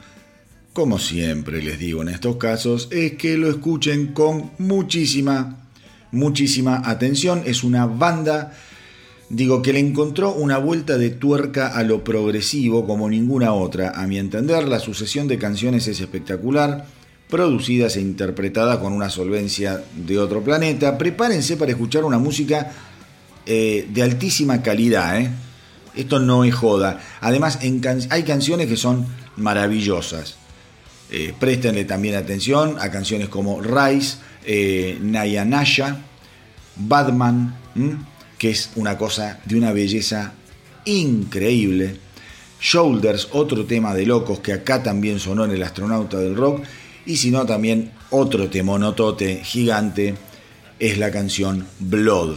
como 0.74 1.00
siempre 1.00 1.64
les 1.64 1.80
digo 1.80 2.04
en 2.04 2.10
estos 2.10 2.36
casos, 2.36 2.88
es 2.92 3.14
que 3.14 3.36
lo 3.36 3.50
escuchen 3.50 4.14
con 4.14 4.52
muchísima, 4.60 5.68
muchísima 6.12 6.84
atención. 6.86 7.42
Es 7.46 7.64
una 7.64 7.88
banda 7.88 8.54
Digo 9.32 9.62
que 9.62 9.74
le 9.74 9.80
encontró 9.80 10.34
una 10.34 10.58
vuelta 10.58 10.98
de 10.98 11.12
tuerca 11.12 11.68
a 11.68 11.84
lo 11.84 12.04
progresivo 12.04 12.88
como 12.88 13.08
ninguna 13.08 13.54
otra. 13.54 13.92
A 13.92 14.08
mi 14.08 14.18
entender, 14.18 14.68
la 14.68 14.80
sucesión 14.80 15.28
de 15.28 15.38
canciones 15.38 15.88
es 15.88 16.02
espectacular 16.02 16.88
producidas 17.30 17.96
e 17.96 18.02
interpretadas 18.02 18.80
con 18.80 18.92
una 18.92 19.10
solvencia 19.10 19.84
de 19.96 20.18
otro 20.18 20.44
planeta. 20.44 20.98
Prepárense 20.98 21.58
para 21.58 21.72
escuchar 21.72 22.04
una 22.04 22.18
música 22.18 22.72
eh, 23.46 23.88
de 23.90 24.02
altísima 24.02 24.64
calidad. 24.64 25.22
¿eh? 25.22 25.30
Esto 25.96 26.20
no 26.20 26.44
es 26.44 26.56
joda. 26.56 27.00
Además, 27.22 27.60
hay 28.10 28.24
canciones 28.24 28.68
que 28.68 28.78
son 28.78 29.06
maravillosas. 29.38 30.36
Eh, 31.12 31.34
préstenle 31.40 31.86
también 31.86 32.16
atención 32.16 32.78
a 32.80 32.90
canciones 32.92 33.30
como 33.30 33.62
Rise, 33.62 34.18
eh, 34.46 34.98
Nayanasha, 35.02 35.98
Batman, 36.76 37.56
que 38.38 38.50
es 38.50 38.72
una 38.76 38.98
cosa 38.98 39.40
de 39.46 39.56
una 39.56 39.72
belleza 39.72 40.34
increíble. 40.86 41.96
Shoulders, 42.60 43.30
otro 43.32 43.66
tema 43.66 43.94
de 43.94 44.06
locos 44.06 44.40
que 44.40 44.52
acá 44.54 44.82
también 44.84 45.20
sonó 45.20 45.46
en 45.46 45.52
el 45.52 45.64
astronauta 45.64 46.18
del 46.18 46.36
rock 46.36 46.64
y 47.10 47.18
si 47.18 47.32
no 47.32 47.44
también 47.44 47.92
otro 48.12 48.52
temonotote 48.52 49.42
gigante 49.44 50.14
es 50.78 51.00
la 51.00 51.10
canción 51.10 51.66
Blood, 51.80 52.36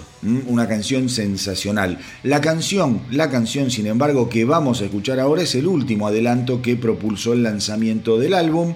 una 0.49 0.67
canción 0.67 1.11
sensacional. 1.11 1.99
La 2.23 2.41
canción, 2.41 3.03
la 3.11 3.29
canción 3.29 3.71
sin 3.71 3.87
embargo 3.87 4.31
que 4.31 4.47
vamos 4.47 4.81
a 4.81 4.87
escuchar 4.87 5.21
ahora 5.21 5.43
es 5.43 5.55
el 5.57 5.67
último 5.67 6.07
adelanto 6.07 6.63
que 6.63 6.77
propulsó 6.77 7.35
el 7.35 7.43
lanzamiento 7.43 8.19
del 8.19 8.33
álbum 8.33 8.73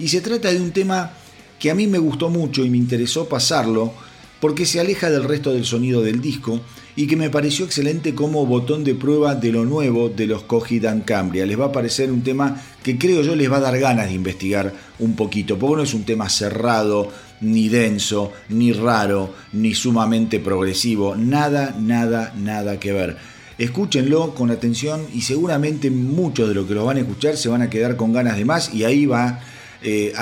y 0.00 0.08
se 0.08 0.20
trata 0.20 0.52
de 0.52 0.60
un 0.60 0.72
tema 0.72 1.12
que 1.60 1.70
a 1.70 1.76
mí 1.76 1.86
me 1.86 1.98
gustó 1.98 2.28
mucho 2.28 2.64
y 2.64 2.68
me 2.68 2.78
interesó 2.78 3.28
pasarlo 3.28 3.94
porque 4.40 4.66
se 4.66 4.80
aleja 4.80 5.10
del 5.10 5.22
resto 5.22 5.52
del 5.52 5.64
sonido 5.64 6.02
del 6.02 6.20
disco 6.20 6.60
y 6.96 7.06
que 7.06 7.16
me 7.16 7.28
pareció 7.28 7.66
excelente 7.66 8.14
como 8.14 8.46
botón 8.46 8.82
de 8.82 8.94
prueba 8.94 9.34
de 9.34 9.52
lo 9.52 9.66
nuevo 9.66 10.08
de 10.08 10.26
los 10.26 10.46
Dan 10.80 11.02
Cambria. 11.02 11.44
Les 11.44 11.60
va 11.60 11.66
a 11.66 11.72
parecer 11.72 12.10
un 12.10 12.22
tema 12.22 12.60
que 12.82 12.96
creo 12.96 13.22
yo 13.22 13.36
les 13.36 13.52
va 13.52 13.58
a 13.58 13.60
dar 13.60 13.78
ganas 13.78 14.08
de 14.08 14.14
investigar 14.14 14.72
un 14.98 15.14
poquito, 15.14 15.58
porque 15.58 15.76
no 15.76 15.82
es 15.82 15.92
un 15.92 16.04
tema 16.04 16.30
cerrado, 16.30 17.10
ni 17.42 17.68
denso, 17.68 18.32
ni 18.48 18.72
raro, 18.72 19.34
ni 19.52 19.74
sumamente 19.74 20.40
progresivo, 20.40 21.14
nada, 21.16 21.76
nada, 21.78 22.32
nada 22.34 22.80
que 22.80 22.92
ver. 22.92 23.18
Escúchenlo 23.58 24.34
con 24.34 24.50
atención 24.50 25.02
y 25.14 25.20
seguramente 25.20 25.90
muchos 25.90 26.48
de 26.48 26.54
los 26.54 26.66
que 26.66 26.74
lo 26.74 26.86
van 26.86 26.96
a 26.96 27.00
escuchar 27.00 27.36
se 27.36 27.50
van 27.50 27.60
a 27.60 27.70
quedar 27.70 27.96
con 27.96 28.12
ganas 28.12 28.38
de 28.38 28.46
más 28.46 28.72
y 28.72 28.84
ahí 28.84 29.04
va 29.04 29.40
eh, 29.82 30.14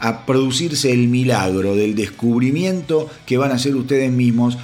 a 0.00 0.26
producirse 0.26 0.92
el 0.92 1.08
milagro 1.08 1.74
del 1.74 1.94
descubrimiento 1.94 3.10
que 3.26 3.38
van 3.38 3.50
a 3.50 3.54
hacer 3.54 3.74
ustedes 3.74 4.10
mismos 4.12 4.58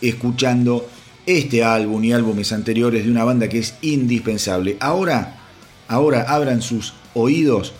escuchando 0.00 0.86
este 1.26 1.64
álbum 1.64 2.02
y 2.04 2.12
álbumes 2.12 2.52
anteriores 2.52 3.04
de 3.04 3.10
una 3.10 3.24
banda 3.24 3.48
que 3.48 3.58
es 3.58 3.74
indispensable. 3.82 4.76
Ahora, 4.80 5.40
ahora 5.88 6.22
abran 6.28 6.62
sus 6.62 6.94
oídos 7.14 7.72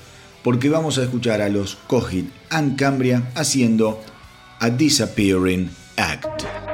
porque 0.42 0.68
vamos 0.68 0.98
a 0.98 1.03
escuchar 1.03 1.42
a 1.42 1.48
los 1.48 1.76
Cogit 1.87 2.31
and 2.50 2.79
Cambria 2.79 3.31
haciendo 3.35 4.00
A 4.59 4.70
Disappearing 4.70 5.70
Act. 5.96 6.69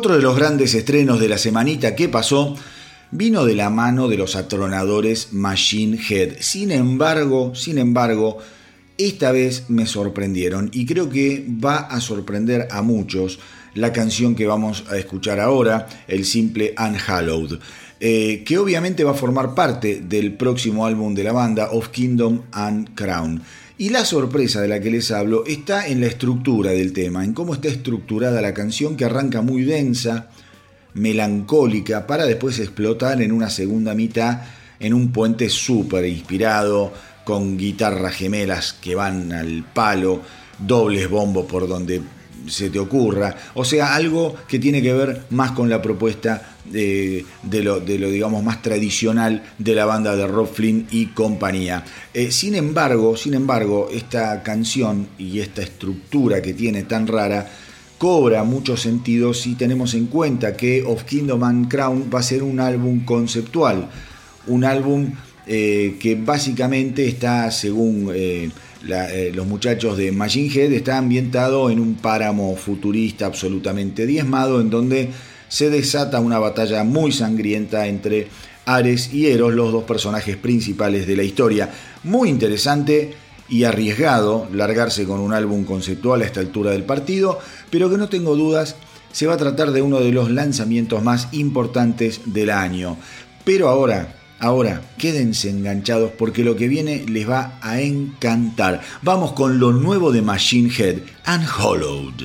Otro 0.00 0.16
de 0.16 0.22
los 0.22 0.34
grandes 0.34 0.74
estrenos 0.74 1.20
de 1.20 1.28
la 1.28 1.36
semanita 1.36 1.94
que 1.94 2.08
pasó 2.08 2.56
vino 3.10 3.44
de 3.44 3.54
la 3.54 3.68
mano 3.68 4.08
de 4.08 4.16
los 4.16 4.34
atronadores 4.34 5.34
Machine 5.34 5.98
Head. 5.98 6.36
Sin 6.40 6.70
embargo, 6.70 7.54
sin 7.54 7.76
embargo, 7.76 8.38
esta 8.96 9.30
vez 9.30 9.68
me 9.68 9.84
sorprendieron 9.84 10.70
y 10.72 10.86
creo 10.86 11.10
que 11.10 11.44
va 11.62 11.80
a 11.80 12.00
sorprender 12.00 12.66
a 12.70 12.80
muchos 12.80 13.40
la 13.74 13.92
canción 13.92 14.34
que 14.34 14.46
vamos 14.46 14.84
a 14.88 14.96
escuchar 14.96 15.38
ahora, 15.38 15.86
el 16.08 16.24
simple 16.24 16.74
Unhallowed, 16.78 17.58
eh, 18.00 18.42
que 18.46 18.56
obviamente 18.56 19.04
va 19.04 19.10
a 19.10 19.14
formar 19.14 19.54
parte 19.54 20.00
del 20.00 20.32
próximo 20.32 20.86
álbum 20.86 21.14
de 21.14 21.24
la 21.24 21.32
banda, 21.32 21.72
Of 21.72 21.88
Kingdom 21.88 22.44
and 22.52 22.94
Crown. 22.94 23.42
Y 23.80 23.88
la 23.88 24.04
sorpresa 24.04 24.60
de 24.60 24.68
la 24.68 24.78
que 24.78 24.90
les 24.90 25.10
hablo 25.10 25.46
está 25.46 25.88
en 25.88 26.02
la 26.02 26.06
estructura 26.06 26.72
del 26.72 26.92
tema, 26.92 27.24
en 27.24 27.32
cómo 27.32 27.54
está 27.54 27.68
estructurada 27.68 28.42
la 28.42 28.52
canción 28.52 28.94
que 28.94 29.06
arranca 29.06 29.40
muy 29.40 29.62
densa, 29.64 30.28
melancólica, 30.92 32.06
para 32.06 32.26
después 32.26 32.58
explotar 32.58 33.22
en 33.22 33.32
una 33.32 33.48
segunda 33.48 33.94
mitad 33.94 34.42
en 34.80 34.92
un 34.92 35.12
puente 35.12 35.48
súper 35.48 36.04
inspirado, 36.04 36.92
con 37.24 37.56
guitarras 37.56 38.16
gemelas 38.16 38.74
que 38.74 38.94
van 38.94 39.32
al 39.32 39.64
palo, 39.72 40.20
dobles 40.58 41.08
bombos 41.08 41.46
por 41.46 41.66
donde 41.66 42.02
se 42.46 42.70
te 42.70 42.78
ocurra. 42.78 43.34
O 43.54 43.64
sea, 43.64 43.94
algo 43.94 44.34
que 44.48 44.58
tiene 44.58 44.82
que 44.82 44.92
ver 44.92 45.22
más 45.30 45.52
con 45.52 45.68
la 45.68 45.80
propuesta 45.82 46.56
de, 46.64 47.24
lo, 47.62 47.80
de 47.80 47.98
lo, 47.98 48.10
digamos, 48.10 48.42
más 48.42 48.62
tradicional 48.62 49.42
de 49.58 49.74
la 49.74 49.84
banda 49.84 50.16
de 50.16 50.26
Rob 50.26 50.48
Flynn 50.52 50.86
y 50.90 51.06
compañía. 51.06 51.84
Eh, 52.14 52.30
sin 52.30 52.54
embargo, 52.54 53.16
sin 53.16 53.34
embargo, 53.34 53.88
esta 53.92 54.42
canción 54.42 55.08
y 55.18 55.40
esta 55.40 55.62
estructura 55.62 56.42
que 56.42 56.54
tiene 56.54 56.84
tan 56.84 57.06
rara 57.06 57.50
cobra 57.98 58.44
mucho 58.44 58.76
sentido 58.76 59.34
si 59.34 59.56
tenemos 59.56 59.92
en 59.94 60.06
cuenta 60.06 60.56
que 60.56 60.82
Of 60.82 61.04
Kingdom 61.04 61.44
and 61.44 61.68
Crown 61.68 62.10
va 62.12 62.20
a 62.20 62.22
ser 62.22 62.42
un 62.42 62.58
álbum 62.58 63.04
conceptual, 63.04 63.90
un 64.46 64.64
álbum 64.64 65.12
eh, 65.46 65.96
que 66.00 66.14
básicamente 66.14 67.06
está, 67.06 67.50
según 67.50 68.10
eh, 68.14 68.50
los 68.82 69.46
muchachos 69.46 69.96
de 69.96 70.12
Machine 70.12 70.52
Head, 70.54 70.72
está 70.72 70.98
ambientado 70.98 71.70
en 71.70 71.80
un 71.80 71.94
páramo 71.94 72.56
futurista 72.56 73.26
absolutamente 73.26 74.06
diezmado, 74.06 74.60
en 74.60 74.70
donde 74.70 75.10
se 75.48 75.68
desata 75.68 76.20
una 76.20 76.38
batalla 76.38 76.84
muy 76.84 77.12
sangrienta 77.12 77.86
entre 77.86 78.28
Ares 78.66 79.12
y 79.12 79.26
Eros, 79.26 79.52
los 79.52 79.72
dos 79.72 79.84
personajes 79.84 80.36
principales 80.36 81.06
de 81.06 81.16
la 81.16 81.24
historia. 81.24 81.70
Muy 82.04 82.28
interesante 82.28 83.14
y 83.48 83.64
arriesgado 83.64 84.48
largarse 84.52 85.04
con 85.04 85.20
un 85.20 85.34
álbum 85.34 85.64
conceptual 85.64 86.22
a 86.22 86.24
esta 86.24 86.40
altura 86.40 86.70
del 86.70 86.84
partido, 86.84 87.38
pero 87.68 87.90
que 87.90 87.98
no 87.98 88.08
tengo 88.08 88.36
dudas 88.36 88.76
se 89.12 89.26
va 89.26 89.34
a 89.34 89.38
tratar 89.38 89.72
de 89.72 89.82
uno 89.82 90.00
de 90.00 90.12
los 90.12 90.30
lanzamientos 90.30 91.02
más 91.02 91.28
importantes 91.32 92.20
del 92.26 92.50
año. 92.50 92.96
Pero 93.44 93.68
ahora, 93.68 94.19
ahora, 94.40 94.82
quédense 94.98 95.50
enganchados 95.50 96.12
porque 96.18 96.42
lo 96.42 96.56
que 96.56 96.68
viene 96.68 97.04
les 97.08 97.28
va 97.28 97.58
a 97.60 97.80
encantar. 97.80 98.80
Vamos 99.02 99.32
con 99.32 99.60
lo 99.60 99.72
nuevo 99.72 100.10
de 100.12 100.22
Machine 100.22 100.70
Head, 100.76 100.98
Unhollowed. 101.26 102.24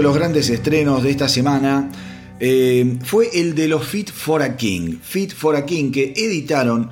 De 0.00 0.04
los 0.04 0.14
grandes 0.14 0.48
estrenos 0.48 1.02
de 1.02 1.10
esta 1.10 1.28
semana 1.28 1.90
eh, 2.40 2.96
fue 3.04 3.28
el 3.34 3.54
de 3.54 3.68
los 3.68 3.86
Fit 3.86 4.10
for 4.10 4.40
a 4.40 4.56
King. 4.56 4.96
Fit 5.02 5.34
for 5.34 5.54
a 5.54 5.66
King 5.66 5.92
que 5.92 6.14
editaron 6.16 6.88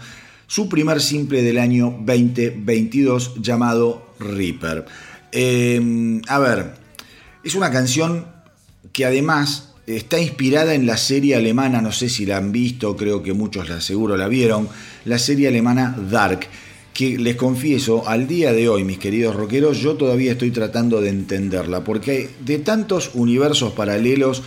su 0.46 0.68
primer 0.68 1.00
simple 1.00 1.42
del 1.42 1.56
año 1.56 1.96
2022 2.00 3.40
llamado 3.40 4.12
Reaper. 4.20 4.84
Eh, 5.32 6.20
a 6.28 6.38
ver, 6.38 6.74
es 7.42 7.54
una 7.54 7.70
canción 7.70 8.26
que 8.92 9.06
además 9.06 9.72
está 9.86 10.20
inspirada 10.20 10.74
en 10.74 10.84
la 10.84 10.98
serie 10.98 11.34
alemana, 11.34 11.80
no 11.80 11.92
sé 11.92 12.10
si 12.10 12.26
la 12.26 12.36
han 12.36 12.52
visto, 12.52 12.94
creo 12.94 13.22
que 13.22 13.32
muchos 13.32 13.70
la 13.70 13.80
seguro 13.80 14.18
la 14.18 14.28
vieron, 14.28 14.68
la 15.06 15.18
serie 15.18 15.48
alemana 15.48 15.96
Dark 16.10 16.40
que 16.98 17.16
les 17.16 17.36
confieso, 17.36 18.08
al 18.08 18.26
día 18.26 18.52
de 18.52 18.68
hoy, 18.68 18.82
mis 18.82 18.98
queridos 18.98 19.36
rockeros, 19.36 19.78
yo 19.78 19.94
todavía 19.94 20.32
estoy 20.32 20.50
tratando 20.50 21.00
de 21.00 21.10
entenderla, 21.10 21.84
porque 21.84 22.28
de 22.40 22.58
tantos 22.58 23.12
universos 23.14 23.72
paralelos 23.72 24.42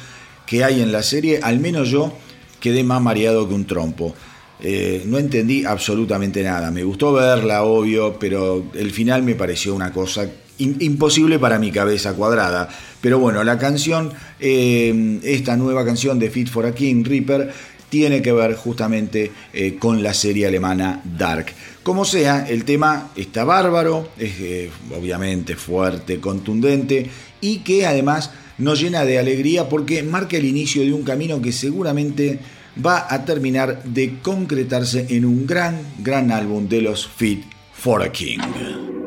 que 0.46 0.66
hay 0.66 0.82
en 0.82 0.92
la 0.92 1.02
serie, 1.02 1.40
al 1.42 1.62
menos 1.62 1.88
yo 1.88 2.12
quedé 2.60 2.84
más 2.84 3.02
mareado 3.02 3.48
que 3.48 3.54
un 3.54 3.64
trompo. 3.64 4.14
Eh, 4.60 5.04
no 5.06 5.18
entendí 5.18 5.64
absolutamente 5.64 6.44
nada. 6.44 6.72
Me 6.72 6.84
gustó 6.84 7.14
verla, 7.14 7.64
obvio, 7.64 8.20
pero 8.20 8.66
el 8.74 8.92
final 8.92 9.24
me 9.24 9.36
pareció 9.36 9.74
una 9.74 9.94
cosa 9.94 10.30
imposible 10.58 11.40
para 11.40 11.58
mi 11.58 11.72
cabeza 11.72 12.16
cuadrada. 12.16 12.68
Pero 13.00 13.18
bueno, 13.18 13.46
la 13.46 13.58
canción, 13.58 14.12
eh, 14.42 15.22
esta 15.24 15.56
nueva 15.56 15.86
canción 15.86 16.20
de 16.20 16.30
Fit 16.30 16.50
for 16.50 16.66
a 16.66 16.76
King, 16.76 17.06
Reaper, 17.06 17.50
tiene 17.88 18.22
que 18.22 18.32
ver 18.32 18.56
justamente 18.56 19.32
eh, 19.54 19.76
con 19.78 20.02
la 20.02 20.14
serie 20.14 20.48
alemana 20.48 21.02
Dark. 21.18 21.48
Como 21.84 22.06
sea, 22.06 22.46
el 22.48 22.64
tema 22.64 23.10
está 23.16 23.44
bárbaro, 23.44 24.10
es 24.18 24.40
eh, 24.40 24.70
obviamente 24.96 25.56
fuerte, 25.56 26.20
contundente 26.20 27.10
y 27.42 27.60
que 27.60 27.88
además 27.88 28.32
nos 28.60 28.80
llena 28.80 29.04
de 29.04 29.18
alegría 29.18 29.68
porque 29.68 30.04
marca 30.04 30.38
el 30.38 30.46
inicio 30.46 30.84
de 30.84 30.94
un 30.94 31.04
camino 31.04 31.42
que 31.42 31.52
seguramente 31.52 32.40
va 32.84 33.08
a 33.10 33.26
terminar 33.26 33.84
de 33.84 34.20
concretarse 34.22 35.08
en 35.10 35.26
un 35.26 35.48
gran, 35.48 35.82
gran 36.00 36.32
álbum 36.32 36.68
de 36.68 36.82
los 36.82 37.08
Fit 37.08 37.44
for 37.74 38.04
a 38.04 38.12
King. 38.12 39.01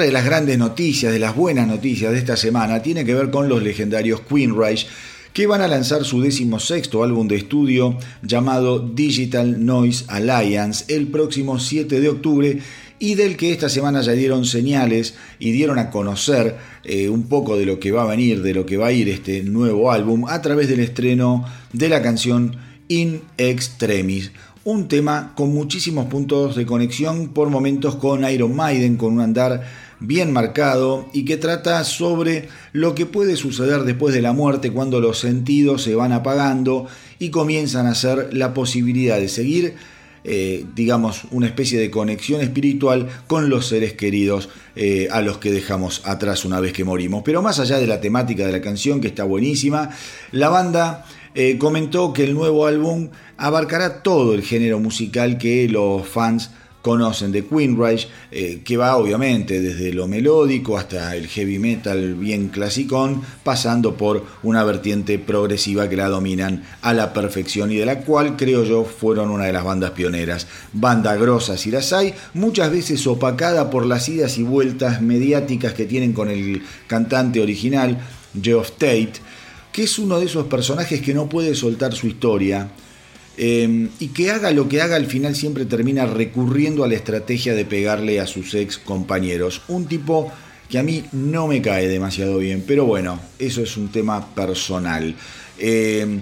De 0.00 0.10
las 0.10 0.24
grandes 0.24 0.56
noticias, 0.56 1.12
de 1.12 1.18
las 1.18 1.36
buenas 1.36 1.68
noticias 1.68 2.10
de 2.10 2.18
esta 2.18 2.34
semana, 2.34 2.80
tiene 2.80 3.04
que 3.04 3.12
ver 3.12 3.30
con 3.30 3.50
los 3.50 3.62
legendarios 3.62 4.22
Queen 4.22 4.56
Reich, 4.56 4.86
que 5.34 5.46
van 5.46 5.60
a 5.60 5.68
lanzar 5.68 6.06
su 6.06 6.22
decimosexto 6.22 7.04
álbum 7.04 7.28
de 7.28 7.36
estudio 7.36 7.98
llamado 8.22 8.78
Digital 8.78 9.62
Noise 9.62 10.06
Alliance 10.08 10.86
el 10.88 11.08
próximo 11.08 11.58
7 11.58 12.00
de 12.00 12.08
octubre 12.08 12.58
y 12.98 13.14
del 13.14 13.36
que 13.36 13.52
esta 13.52 13.68
semana 13.68 14.00
ya 14.00 14.12
dieron 14.12 14.46
señales 14.46 15.16
y 15.38 15.52
dieron 15.52 15.78
a 15.78 15.90
conocer 15.90 16.56
eh, 16.82 17.10
un 17.10 17.24
poco 17.24 17.58
de 17.58 17.66
lo 17.66 17.78
que 17.78 17.92
va 17.92 18.04
a 18.04 18.06
venir, 18.06 18.40
de 18.40 18.54
lo 18.54 18.64
que 18.64 18.78
va 18.78 18.86
a 18.86 18.92
ir 18.92 19.10
este 19.10 19.42
nuevo 19.42 19.92
álbum 19.92 20.24
a 20.28 20.40
través 20.40 20.66
del 20.70 20.80
estreno 20.80 21.44
de 21.74 21.90
la 21.90 22.00
canción 22.00 22.56
In 22.88 23.20
Extremis. 23.36 24.32
Un 24.64 24.88
tema 24.88 25.32
con 25.36 25.52
muchísimos 25.52 26.06
puntos 26.06 26.56
de 26.56 26.64
conexión 26.64 27.28
por 27.28 27.50
momentos 27.50 27.96
con 27.96 28.28
Iron 28.30 28.56
Maiden, 28.56 28.96
con 28.96 29.14
un 29.14 29.20
andar 29.20 29.89
bien 30.00 30.32
marcado 30.32 31.08
y 31.12 31.24
que 31.24 31.36
trata 31.36 31.84
sobre 31.84 32.48
lo 32.72 32.94
que 32.94 33.06
puede 33.06 33.36
suceder 33.36 33.82
después 33.82 34.14
de 34.14 34.22
la 34.22 34.32
muerte 34.32 34.72
cuando 34.72 35.00
los 35.00 35.18
sentidos 35.18 35.82
se 35.82 35.94
van 35.94 36.12
apagando 36.12 36.86
y 37.18 37.30
comienzan 37.30 37.86
a 37.86 37.94
ser 37.94 38.32
la 38.32 38.54
posibilidad 38.54 39.18
de 39.18 39.28
seguir 39.28 39.76
eh, 40.22 40.66
digamos, 40.74 41.22
una 41.30 41.46
especie 41.46 41.80
de 41.80 41.90
conexión 41.90 42.42
espiritual 42.42 43.08
con 43.26 43.48
los 43.48 43.66
seres 43.66 43.94
queridos 43.94 44.50
eh, 44.76 45.08
a 45.10 45.22
los 45.22 45.38
que 45.38 45.50
dejamos 45.50 46.02
atrás 46.04 46.44
una 46.44 46.60
vez 46.60 46.74
que 46.74 46.84
morimos. 46.84 47.22
Pero 47.24 47.40
más 47.40 47.58
allá 47.58 47.78
de 47.78 47.86
la 47.86 48.02
temática 48.02 48.44
de 48.44 48.52
la 48.52 48.60
canción, 48.60 49.00
que 49.00 49.08
está 49.08 49.24
buenísima, 49.24 49.88
la 50.32 50.50
banda 50.50 51.06
eh, 51.34 51.56
comentó 51.56 52.12
que 52.12 52.24
el 52.24 52.34
nuevo 52.34 52.66
álbum 52.66 53.08
abarcará 53.38 54.02
todo 54.02 54.34
el 54.34 54.42
género 54.42 54.78
musical 54.78 55.38
que 55.38 55.66
los 55.70 56.06
fans 56.06 56.50
conocen 56.82 57.32
de 57.32 57.44
Queen 57.44 57.78
eh, 58.30 58.62
que 58.64 58.76
va 58.76 58.96
obviamente 58.96 59.60
desde 59.60 59.92
lo 59.92 60.06
melódico 60.06 60.78
hasta 60.78 61.14
el 61.14 61.26
heavy 61.28 61.58
metal 61.58 62.14
bien 62.14 62.48
clasicón, 62.48 63.22
pasando 63.44 63.96
por 63.96 64.24
una 64.42 64.64
vertiente 64.64 65.18
progresiva 65.18 65.88
que 65.88 65.96
la 65.96 66.08
dominan 66.08 66.64
a 66.82 66.94
la 66.94 67.12
perfección 67.12 67.70
y 67.72 67.76
de 67.76 67.86
la 67.86 68.00
cual 68.00 68.36
creo 68.36 68.64
yo 68.64 68.84
fueron 68.84 69.30
una 69.30 69.44
de 69.44 69.52
las 69.52 69.64
bandas 69.64 69.90
pioneras. 69.92 70.46
Banda 70.72 71.16
grosa 71.16 71.56
si 71.56 71.70
las 71.70 71.92
hay, 71.92 72.14
muchas 72.34 72.70
veces 72.70 73.06
opacada 73.06 73.70
por 73.70 73.86
las 73.86 74.08
idas 74.08 74.38
y 74.38 74.42
vueltas 74.42 75.02
mediáticas 75.02 75.74
que 75.74 75.86
tienen 75.86 76.12
con 76.12 76.30
el 76.30 76.62
cantante 76.86 77.40
original, 77.40 77.98
Geoff 78.40 78.72
Tate, 78.72 79.12
que 79.72 79.84
es 79.84 79.98
uno 79.98 80.18
de 80.18 80.26
esos 80.26 80.46
personajes 80.46 81.00
que 81.00 81.14
no 81.14 81.28
puede 81.28 81.54
soltar 81.54 81.94
su 81.94 82.06
historia 82.06 82.70
Em, 83.36 83.88
y 84.00 84.08
que 84.08 84.30
haga 84.30 84.50
lo 84.50 84.68
que 84.68 84.82
haga, 84.82 84.96
al 84.96 85.06
final 85.06 85.34
siempre 85.34 85.64
termina 85.64 86.06
recurriendo 86.06 86.84
a 86.84 86.88
la 86.88 86.94
estrategia 86.94 87.54
de 87.54 87.64
pegarle 87.64 88.20
a 88.20 88.26
sus 88.26 88.54
ex 88.54 88.78
compañeros. 88.78 89.62
Un 89.68 89.86
tipo 89.86 90.30
que 90.68 90.78
a 90.78 90.82
mí 90.82 91.04
no 91.12 91.46
me 91.46 91.62
cae 91.62 91.88
demasiado 91.88 92.38
bien, 92.38 92.64
pero 92.66 92.84
bueno, 92.84 93.20
eso 93.38 93.62
es 93.62 93.76
un 93.76 93.88
tema 93.88 94.34
personal. 94.34 95.14
Em, 95.58 96.20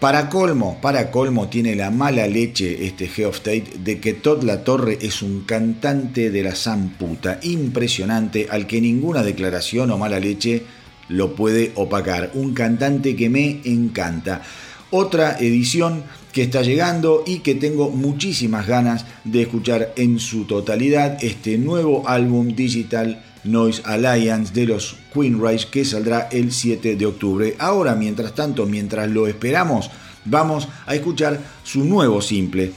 para 0.00 0.28
colmo, 0.28 0.78
para 0.80 1.10
colmo 1.10 1.48
tiene 1.48 1.74
la 1.74 1.90
mala 1.90 2.26
leche 2.28 2.86
este 2.86 3.08
Geoff 3.08 3.40
Tate 3.40 3.72
de 3.82 3.98
que 3.98 4.14
Todd 4.14 4.44
La 4.44 4.62
Torre 4.62 4.96
es 5.00 5.22
un 5.22 5.42
cantante 5.42 6.30
de 6.30 6.42
la 6.44 6.54
zamputa 6.54 7.40
impresionante 7.42 8.46
al 8.48 8.66
que 8.68 8.80
ninguna 8.80 9.24
declaración 9.24 9.90
o 9.90 9.98
mala 9.98 10.20
leche 10.20 10.62
lo 11.08 11.34
puede 11.34 11.72
opacar. 11.74 12.30
Un 12.34 12.54
cantante 12.54 13.16
que 13.16 13.28
me 13.28 13.60
encanta. 13.64 14.42
Otra 14.90 15.38
edición 15.38 16.04
que 16.32 16.42
está 16.42 16.62
llegando 16.62 17.24
y 17.26 17.40
que 17.40 17.54
tengo 17.54 17.90
muchísimas 17.90 18.66
ganas 18.66 19.04
de 19.24 19.42
escuchar 19.42 19.92
en 19.96 20.18
su 20.18 20.44
totalidad 20.44 21.22
este 21.22 21.58
nuevo 21.58 22.08
álbum 22.08 22.54
Digital 22.54 23.22
Noise 23.44 23.82
Alliance 23.84 24.52
de 24.54 24.66
los 24.66 24.96
Queen 25.12 25.44
Rise 25.44 25.66
que 25.70 25.84
saldrá 25.84 26.28
el 26.30 26.52
7 26.52 26.96
de 26.96 27.06
octubre. 27.06 27.54
Ahora, 27.58 27.94
mientras 27.94 28.34
tanto, 28.34 28.66
mientras 28.66 29.10
lo 29.10 29.26
esperamos, 29.26 29.90
vamos 30.24 30.68
a 30.86 30.94
escuchar 30.94 31.38
su 31.64 31.84
nuevo 31.84 32.22
simple, 32.22 32.72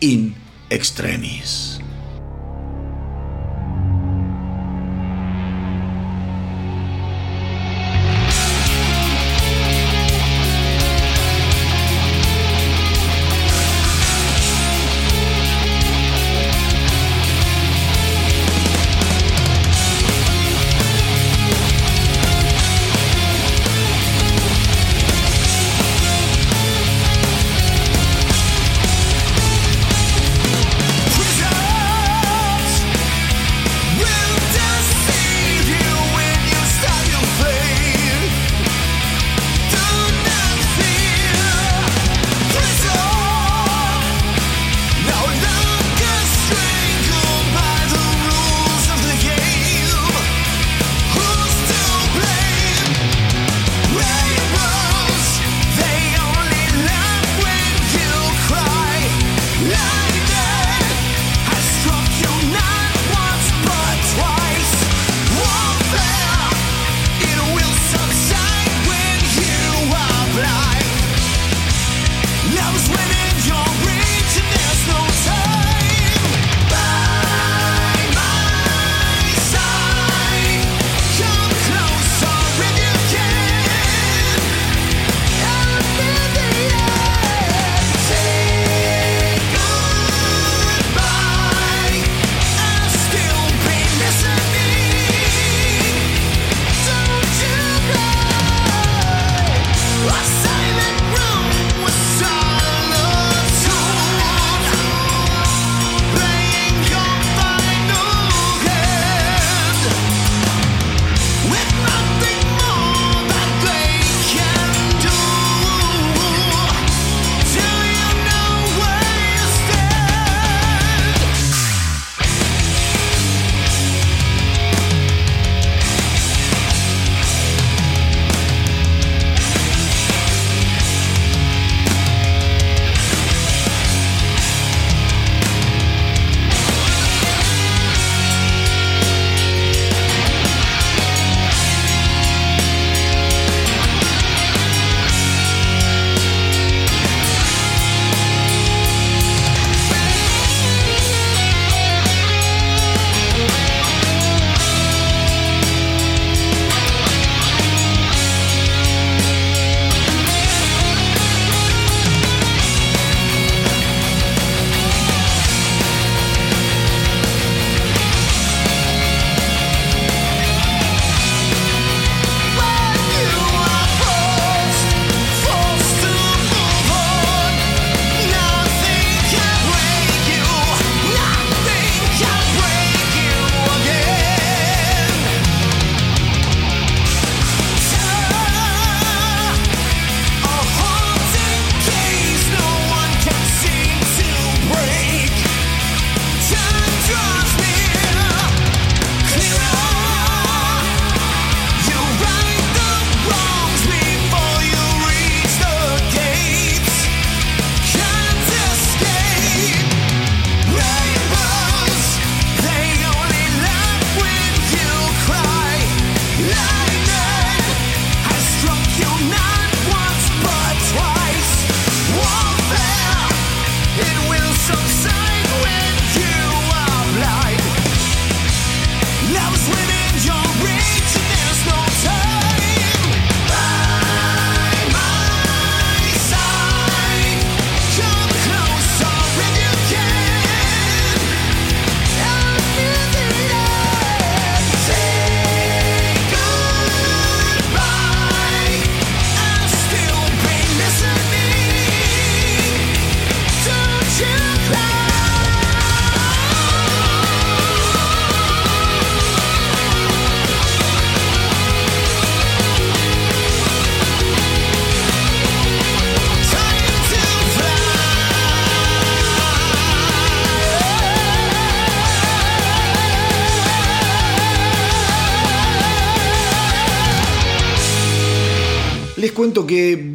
In 0.00 0.34
Extremis. 0.68 1.81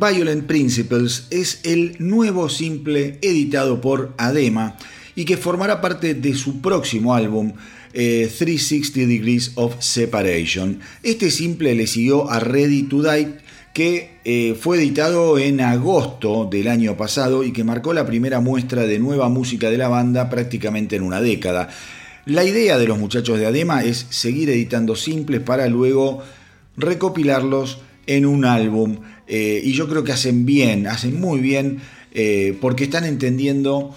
Violent 0.10 0.46
Principles 0.46 1.28
es 1.32 1.60
el 1.64 1.96
nuevo 2.00 2.50
simple 2.50 3.18
editado 3.22 3.82
por 3.82 4.14
Adema 4.18 4.78
y 5.16 5.26
que 5.26 5.38
formará 5.38 5.82
parte 5.82 6.14
de 6.14 6.34
su 6.36 6.62
próximo 6.62 7.14
álbum 7.14 7.54
360 7.92 9.00
eh, 9.00 9.08
Degrees 9.08 9.52
of 9.56 9.76
Separation. 9.80 10.80
Este 11.04 11.32
simple 11.32 11.76
le 11.76 11.88
siguió 11.88 12.30
a 12.30 12.40
Ready 12.40 12.84
to 12.84 13.02
Die 13.02 13.36
que 13.74 14.20
eh, 14.24 14.56
fue 14.60 14.78
editado 14.78 15.38
en 15.40 15.62
agosto 15.62 16.48
del 16.50 16.68
año 16.68 16.96
pasado 16.96 17.44
y 17.44 17.52
que 17.52 17.64
marcó 17.64 17.94
la 17.94 18.06
primera 18.06 18.40
muestra 18.40 18.84
de 18.84 19.00
nueva 19.00 19.30
música 19.30 19.70
de 19.70 19.78
la 19.78 19.88
banda 19.90 20.30
prácticamente 20.30 20.96
en 20.96 21.04
una 21.04 21.22
década. 21.22 21.70
La 22.26 22.44
idea 22.44 22.78
de 22.78 22.88
los 22.88 22.98
muchachos 22.98 23.40
de 23.40 23.46
Adema 23.46 23.84
es 23.84 24.06
seguir 24.10 24.50
editando 24.50 24.96
simples 24.96 25.42
para 25.42 25.68
luego 25.68 26.24
recopilarlos 26.78 27.80
en 28.06 28.26
un 28.26 28.46
álbum 28.46 29.00
eh, 29.28 29.62
y 29.64 29.74
yo 29.74 29.88
creo 29.88 30.04
que 30.04 30.12
hacen 30.12 30.46
bien, 30.46 30.88
hacen 30.88 31.20
muy 31.20 31.40
bien 31.40 31.80
eh, 32.14 32.58
porque 32.62 32.86
están 32.86 33.06
entendiendo 33.06 33.96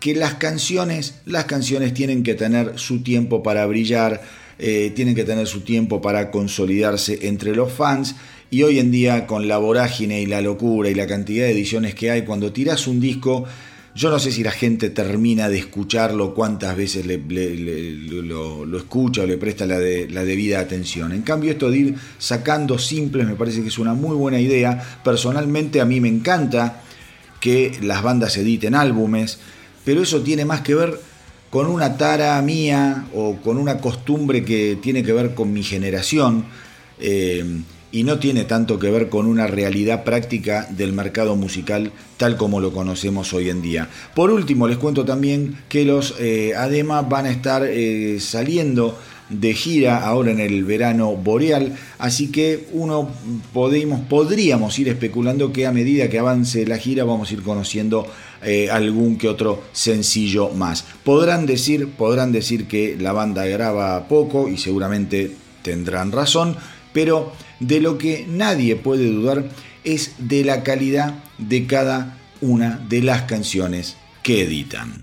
que 0.00 0.14
las 0.14 0.34
canciones, 0.34 1.20
las 1.26 1.44
canciones 1.44 1.94
tienen 1.94 2.22
que 2.22 2.34
tener 2.34 2.78
su 2.78 3.02
tiempo 3.02 3.42
para 3.42 3.66
brillar, 3.66 4.22
eh, 4.58 4.92
tienen 4.94 5.14
que 5.14 5.24
tener 5.24 5.46
su 5.46 5.60
tiempo 5.60 6.00
para 6.00 6.30
consolidarse 6.30 7.28
entre 7.28 7.54
los 7.54 7.72
fans. 7.72 8.16
Y 8.50 8.62
hoy 8.64 8.78
en 8.78 8.90
día 8.90 9.26
con 9.26 9.46
la 9.46 9.58
vorágine 9.58 10.20
y 10.20 10.26
la 10.26 10.40
locura 10.40 10.90
y 10.90 10.94
la 10.94 11.06
cantidad 11.06 11.44
de 11.44 11.52
ediciones 11.52 11.94
que 11.94 12.10
hay, 12.10 12.22
cuando 12.22 12.52
tiras 12.52 12.88
un 12.88 13.00
disco 13.00 13.44
yo 13.94 14.10
no 14.10 14.18
sé 14.18 14.30
si 14.30 14.44
la 14.44 14.52
gente 14.52 14.90
termina 14.90 15.48
de 15.48 15.58
escucharlo, 15.58 16.34
cuántas 16.34 16.76
veces 16.76 17.04
lo, 17.06 18.76
escucha 18.76 19.22
o 19.22 19.26
le 19.26 19.36
presta 19.36 19.66
la, 19.66 19.78
la, 19.78 20.24
debida 20.24 20.60
atención. 20.60 21.12
En 21.12 21.22
cambio, 21.22 21.50
esto 21.50 21.70
de 21.70 21.78
ir 21.78 21.94
sacando 22.18 22.78
simples 22.78 23.26
me 23.26 23.34
parece 23.34 23.62
que 23.62 23.68
es 23.68 23.78
una 23.78 23.94
muy 23.94 24.14
buena 24.14 24.38
idea. 24.38 25.00
Personalmente 25.02 25.80
a 25.80 25.84
mí 25.84 26.00
me 26.00 26.08
encanta 26.08 26.82
que 27.40 27.78
las 27.82 28.02
bandas 28.02 28.36
editen 28.36 28.74
álbumes, 28.74 29.38
pero 29.84 30.02
eso 30.02 30.20
tiene 30.20 30.44
más 30.44 30.60
que 30.60 30.74
ver 30.74 31.00
con 31.50 31.66
una 31.66 31.96
tara 31.96 32.40
mía 32.42 33.06
o 33.12 33.36
con 33.42 33.58
una 33.58 33.78
costumbre 33.78 34.44
que 34.44 34.78
tiene 34.80 35.02
que 35.02 35.12
ver 35.12 35.34
con 35.34 35.52
mi 35.52 35.64
generación. 35.64 36.44
Eh, 37.00 37.62
y 37.92 38.04
no 38.04 38.18
tiene 38.18 38.44
tanto 38.44 38.78
que 38.78 38.90
ver 38.90 39.08
con 39.08 39.26
una 39.26 39.46
realidad 39.46 40.04
práctica 40.04 40.66
del 40.70 40.92
mercado 40.92 41.36
musical 41.36 41.92
tal 42.16 42.36
como 42.36 42.60
lo 42.60 42.72
conocemos 42.72 43.32
hoy 43.32 43.48
en 43.50 43.62
día. 43.62 43.88
Por 44.14 44.30
último, 44.30 44.68
les 44.68 44.78
cuento 44.78 45.04
también 45.04 45.56
que 45.68 45.84
los 45.84 46.14
eh, 46.20 46.54
Adema 46.54 47.02
van 47.02 47.26
a 47.26 47.30
estar 47.30 47.64
eh, 47.64 48.18
saliendo 48.20 48.98
de 49.30 49.54
gira 49.54 50.04
ahora 50.04 50.32
en 50.32 50.40
el 50.40 50.64
verano 50.64 51.12
boreal, 51.12 51.76
así 51.98 52.32
que 52.32 52.66
uno 52.72 53.08
podemos, 53.52 54.00
podríamos 54.00 54.76
ir 54.78 54.88
especulando 54.88 55.52
que 55.52 55.66
a 55.66 55.72
medida 55.72 56.08
que 56.08 56.18
avance 56.18 56.66
la 56.66 56.78
gira 56.78 57.04
vamos 57.04 57.30
a 57.30 57.34
ir 57.34 57.42
conociendo 57.42 58.06
eh, 58.42 58.70
algún 58.70 59.18
que 59.18 59.28
otro 59.28 59.62
sencillo 59.72 60.50
más. 60.50 60.84
Podrán 61.04 61.46
decir, 61.46 61.88
podrán 61.90 62.32
decir 62.32 62.66
que 62.66 62.96
la 62.98 63.12
banda 63.12 63.46
graba 63.46 64.08
poco 64.08 64.48
y 64.48 64.58
seguramente 64.58 65.30
tendrán 65.62 66.10
razón, 66.10 66.56
pero 66.92 67.32
de 67.60 67.80
lo 67.80 67.98
que 67.98 68.26
nadie 68.28 68.76
puede 68.76 69.10
dudar 69.10 69.48
es 69.84 70.14
de 70.18 70.44
la 70.44 70.62
calidad 70.62 71.14
de 71.38 71.66
cada 71.66 72.18
una 72.40 72.76
de 72.88 73.02
las 73.02 73.22
canciones 73.22 73.96
que 74.22 74.42
editan. 74.42 75.02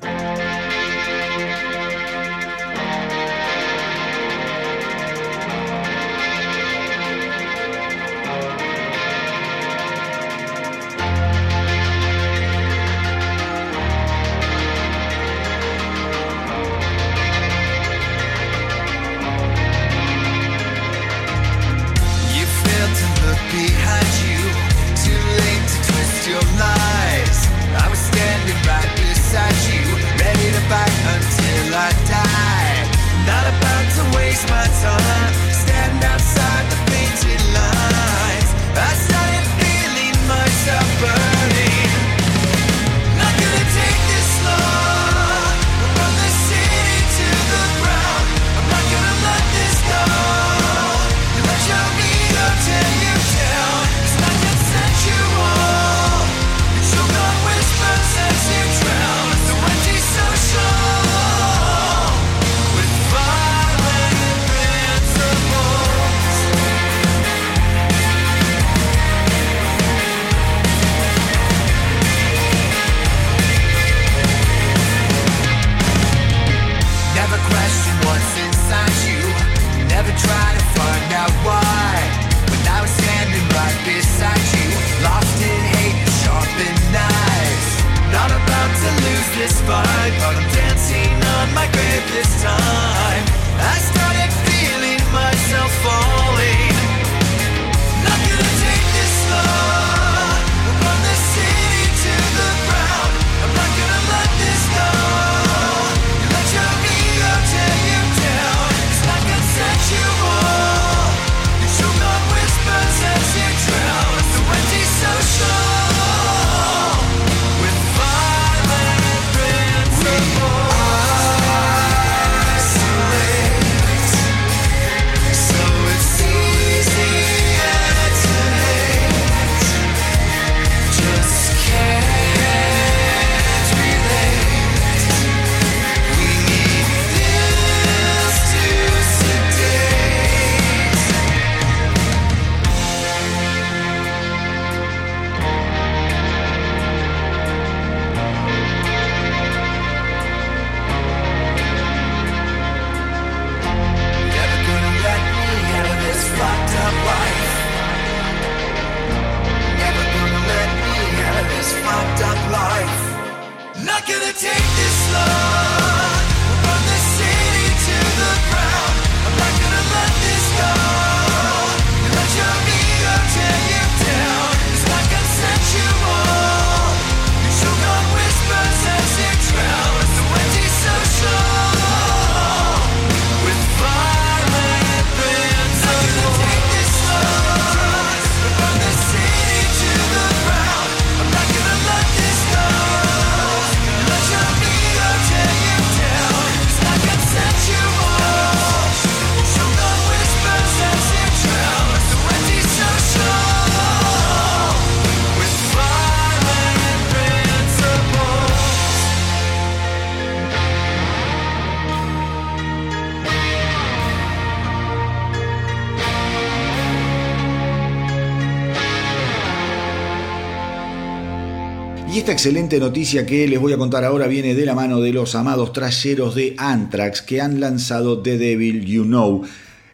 Esta 222.17 222.31
excelente 222.31 222.79
noticia 222.79 223.27
que 223.27 223.47
les 223.47 223.59
voy 223.59 223.73
a 223.73 223.77
contar 223.77 224.03
ahora 224.03 224.25
viene 224.25 224.55
de 224.55 224.65
la 224.65 224.73
mano 224.73 225.01
de 225.01 225.13
los 225.13 225.35
amados 225.35 225.71
trayeros 225.71 226.33
de 226.33 226.55
Anthrax 226.57 227.21
que 227.21 227.41
han 227.41 227.59
lanzado 227.59 228.23
The 228.23 228.39
Devil 228.39 228.85
You 228.85 229.03
Know, 229.03 229.43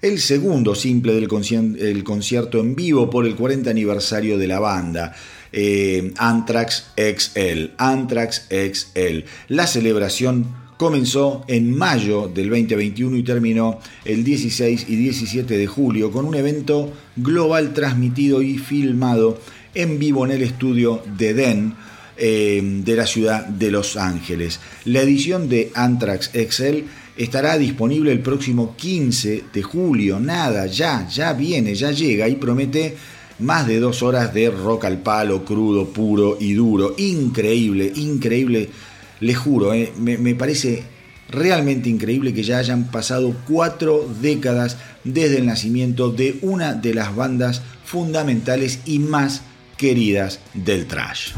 el 0.01 0.19
segundo 0.19 0.74
simple 0.74 1.13
del 1.13 1.28
concierto 1.28 2.61
en 2.61 2.76
vivo 2.76 3.09
por 3.09 3.26
el 3.26 3.36
40 3.36 3.69
aniversario 3.69 4.38
de 4.38 4.47
la 4.47 4.61
banda. 4.61 5.13
Eh, 5.51 6.13
Anthrax 6.15 6.93
XL, 6.95 7.74
Anthrax 7.78 8.47
XL. 8.49 9.26
La 9.49 9.67
celebración 9.67 10.47
comenzó 10.78 11.43
en 11.49 11.76
mayo 11.78 12.32
del 12.34 12.49
2021 12.49 13.17
y 13.17 13.24
terminó 13.24 13.80
el 14.05 14.24
16 14.24 14.86
y 14.88 14.95
17 14.95 15.57
de 15.57 15.67
julio 15.67 16.09
con 16.09 16.24
un 16.24 16.36
evento 16.36 16.93
global 17.17 17.74
transmitido 17.74 18.41
y 18.41 18.59
filmado 18.59 19.38
en 19.76 19.99
vivo 19.99 20.24
en 20.24 20.32
el 20.32 20.41
estudio 20.41 21.03
de 21.17 21.34
Den 21.34 21.74
eh, 22.26 22.61
de 22.63 22.95
la 22.95 23.05
ciudad 23.05 23.45
de 23.45 23.69
Los 23.69 23.97
Ángeles. 23.97 24.61
La 24.86 25.01
edición 25.01 25.49
de 25.49 25.74
Anthrax 25.76 26.32
XL 26.34 26.86
estará 27.17 27.57
disponible 27.57 28.13
el 28.13 28.21
próximo 28.21 28.78
15 28.78 29.43
de 29.51 29.61
julio. 29.61 30.21
Nada, 30.21 30.65
ya, 30.67 31.05
ya 31.09 31.34
viene, 31.34 31.76
ya 31.76 31.91
llega 31.91 32.30
y 32.30 32.36
promete 32.36 32.95
más 33.39 33.67
de 33.67 33.82
dos 33.82 34.01
horas 34.03 34.34
de 34.34 34.49
rock 34.49 34.86
al 34.86 34.99
palo, 34.99 35.43
crudo, 35.43 35.89
puro 35.89 36.38
y 36.39 36.53
duro. 36.53 36.95
Increíble, 36.97 37.91
increíble. 37.93 38.69
Les 39.19 39.38
juro, 39.38 39.74
eh, 39.74 39.91
me, 39.97 40.17
me 40.17 40.34
parece 40.34 40.82
realmente 41.28 41.89
increíble 41.89 42.34
que 42.34 42.43
ya 42.43 42.59
hayan 42.59 42.89
pasado 42.89 43.36
cuatro 43.49 44.07
décadas 44.21 44.78
desde 45.03 45.39
el 45.39 45.45
nacimiento 45.45 46.09
de 46.09 46.38
una 46.41 46.74
de 46.74 46.93
las 46.93 47.13
bandas 47.13 47.63
fundamentales 47.84 48.80
y 48.86 48.99
más 48.99 49.41
queridas 49.76 50.39
del 50.53 50.86
trash. 50.86 51.34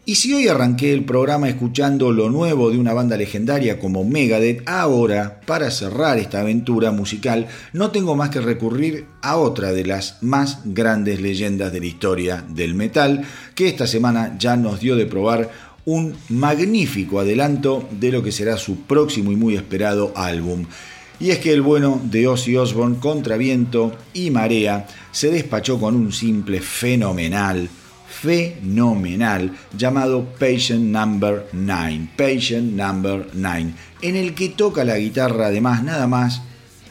Y 0.03 0.15
si 0.15 0.33
hoy 0.33 0.47
arranqué 0.47 0.93
el 0.93 1.05
programa 1.05 1.47
escuchando 1.47 2.11
lo 2.11 2.31
nuevo 2.31 2.71
de 2.71 2.79
una 2.79 2.91
banda 2.91 3.17
legendaria 3.17 3.77
como 3.77 4.03
Megadeth, 4.03 4.67
ahora, 4.67 5.41
para 5.45 5.69
cerrar 5.69 6.17
esta 6.17 6.41
aventura 6.41 6.91
musical, 6.91 7.47
no 7.71 7.91
tengo 7.91 8.15
más 8.15 8.31
que 8.31 8.41
recurrir 8.41 9.05
a 9.21 9.37
otra 9.37 9.71
de 9.73 9.85
las 9.85 10.17
más 10.23 10.61
grandes 10.65 11.21
leyendas 11.21 11.71
de 11.71 11.81
la 11.81 11.85
historia 11.85 12.43
del 12.49 12.73
metal, 12.73 13.23
que 13.53 13.67
esta 13.67 13.85
semana 13.85 14.35
ya 14.39 14.57
nos 14.57 14.79
dio 14.79 14.95
de 14.95 15.05
probar 15.05 15.51
un 15.85 16.15
magnífico 16.29 17.19
adelanto 17.19 17.87
de 17.91 18.11
lo 18.11 18.23
que 18.23 18.31
será 18.31 18.57
su 18.57 18.81
próximo 18.81 19.31
y 19.31 19.35
muy 19.35 19.55
esperado 19.55 20.13
álbum. 20.15 20.65
Y 21.19 21.29
es 21.29 21.37
que 21.37 21.53
el 21.53 21.61
bueno 21.61 22.01
de 22.03 22.27
Ozzy 22.27 22.57
Osbourne 22.57 22.97
contra 22.97 23.37
viento 23.37 23.95
y 24.15 24.31
marea 24.31 24.87
se 25.11 25.29
despachó 25.29 25.79
con 25.79 25.95
un 25.95 26.11
simple 26.11 26.59
fenomenal 26.59 27.69
fenomenal 28.11 29.57
llamado 29.75 30.25
Patient 30.37 30.83
Number 30.83 31.47
9, 31.53 32.09
Patient 32.17 32.73
Number 32.73 33.29
9, 33.33 33.73
en 34.01 34.15
el 34.15 34.35
que 34.35 34.49
toca 34.49 34.83
la 34.83 34.97
guitarra 34.97 35.47
además 35.47 35.83
nada 35.83 36.07
más 36.07 36.41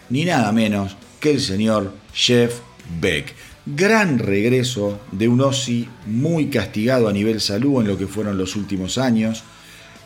ni 0.09 0.25
nada 0.25 0.51
menos 0.51 0.97
que 1.21 1.31
el 1.33 1.41
señor 1.41 1.93
Jeff 2.13 2.61
Beck. 3.01 3.35
Gran 3.67 4.19
regreso 4.19 5.01
de 5.13 5.29
un 5.29 5.43
Ozzy 5.43 5.87
muy 6.07 6.47
castigado 6.47 7.09
a 7.09 7.13
nivel 7.13 7.41
salud 7.41 7.83
en 7.83 7.89
lo 7.89 7.99
que 7.99 8.07
fueron 8.07 8.39
los 8.39 8.57
últimos 8.57 8.99
años 8.99 9.45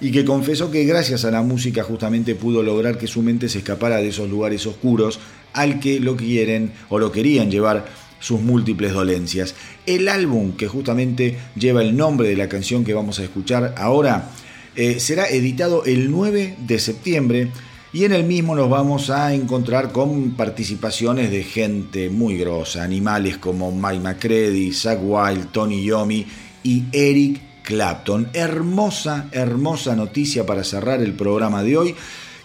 y 0.01 0.11
que 0.11 0.25
confesó 0.25 0.71
que 0.71 0.85
gracias 0.85 1.25
a 1.25 1.31
la 1.31 1.43
música 1.43 1.85
justamente 1.85 2.35
pudo 2.35 2.63
lograr 2.63 2.99
que 2.99 3.07
su 3.07 3.23
mente 3.23 3.49
se 3.49 3.59
escapara 3.59 3.99
de 3.99 4.09
esos 4.09 4.29
lugares 4.29 4.67
oscuros 4.67 5.21
al 5.53 5.79
que 5.79 6.01
lo 6.01 6.17
quieren 6.17 6.73
o 6.89 6.99
lo 6.99 7.13
querían 7.13 7.51
llevar 7.51 7.87
sus 8.21 8.41
múltiples 8.41 8.93
dolencias. 8.93 9.55
El 9.87 10.09
álbum 10.09 10.53
que 10.53 10.69
justamente 10.69 11.39
lleva 11.57 11.83
el 11.83 11.97
nombre 11.97 12.29
de 12.29 12.37
la 12.37 12.49
canción 12.49 12.85
que 12.85 12.95
vamos 12.95 13.19
a 13.19 13.25
escuchar 13.25 13.75
ahora 13.77 14.31
eh, 14.77 14.99
será 14.99 15.29
editado 15.29 15.85
el 15.85 16.11
9 16.11 16.57
de 16.59 16.79
septiembre 16.79 17.51
y 17.93 18.05
en 18.05 18.13
el 18.13 18.25
mismo 18.25 18.57
nos 18.57 18.69
vamos 18.69 19.09
a 19.09 19.33
encontrar 19.35 19.93
con 19.93 20.33
participaciones 20.33 21.31
de 21.31 21.45
gente 21.45 22.11
muy 22.11 22.37
grosa, 22.37 22.83
animales 22.83 23.39
como 23.39 23.71
Mike 23.71 24.01
McCready, 24.01 24.73
Zach 24.73 24.99
Wild, 25.01 25.53
Tony 25.53 25.85
Yomi 25.85 26.27
y 26.65 26.85
Eric 26.91 27.41
Clapton. 27.63 28.31
Hermosa, 28.33 29.29
hermosa 29.31 29.95
noticia 29.95 30.45
para 30.45 30.65
cerrar 30.65 31.03
el 31.03 31.13
programa 31.13 31.63
de 31.63 31.77
hoy 31.77 31.95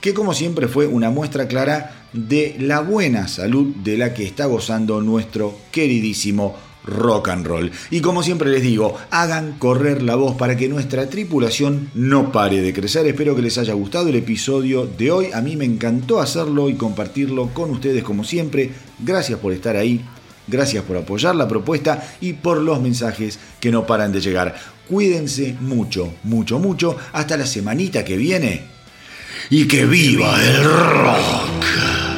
que 0.01 0.13
como 0.13 0.33
siempre 0.33 0.67
fue 0.67 0.87
una 0.87 1.09
muestra 1.09 1.47
clara 1.47 1.98
de 2.13 2.55
la 2.59 2.81
buena 2.81 3.27
salud 3.27 3.75
de 3.83 3.97
la 3.97 4.13
que 4.13 4.25
está 4.25 4.45
gozando 4.45 5.01
nuestro 5.01 5.55
queridísimo 5.71 6.55
rock 6.83 7.29
and 7.29 7.45
roll. 7.45 7.71
Y 7.91 8.01
como 8.01 8.23
siempre 8.23 8.49
les 8.49 8.63
digo, 8.63 8.95
hagan 9.11 9.57
correr 9.59 10.01
la 10.01 10.15
voz 10.15 10.35
para 10.35 10.57
que 10.57 10.69
nuestra 10.69 11.09
tripulación 11.09 11.89
no 11.93 12.31
pare 12.31 12.61
de 12.61 12.73
crecer. 12.73 13.05
Espero 13.07 13.35
que 13.35 13.41
les 13.41 13.57
haya 13.57 13.73
gustado 13.73 14.09
el 14.09 14.15
episodio 14.15 14.85
de 14.85 15.11
hoy. 15.11 15.27
A 15.33 15.41
mí 15.41 15.55
me 15.55 15.65
encantó 15.65 16.19
hacerlo 16.19 16.69
y 16.69 16.75
compartirlo 16.75 17.49
con 17.53 17.69
ustedes 17.71 18.03
como 18.03 18.23
siempre. 18.23 18.71
Gracias 18.99 19.39
por 19.39 19.53
estar 19.53 19.75
ahí. 19.75 20.01
Gracias 20.47 20.83
por 20.83 20.97
apoyar 20.97 21.35
la 21.35 21.47
propuesta 21.47 22.03
y 22.21 22.33
por 22.33 22.57
los 22.57 22.81
mensajes 22.81 23.37
que 23.59 23.71
no 23.71 23.85
paran 23.85 24.11
de 24.11 24.19
llegar. 24.19 24.55
Cuídense 24.87 25.55
mucho, 25.61 26.11
mucho, 26.23 26.57
mucho. 26.57 26.97
Hasta 27.13 27.37
la 27.37 27.45
semanita 27.45 28.03
que 28.03 28.17
viene 28.17 28.78
y 29.49 29.67
que 29.67 29.85
viva 29.85 30.41
el 30.43 30.63
rock. 30.63 32.08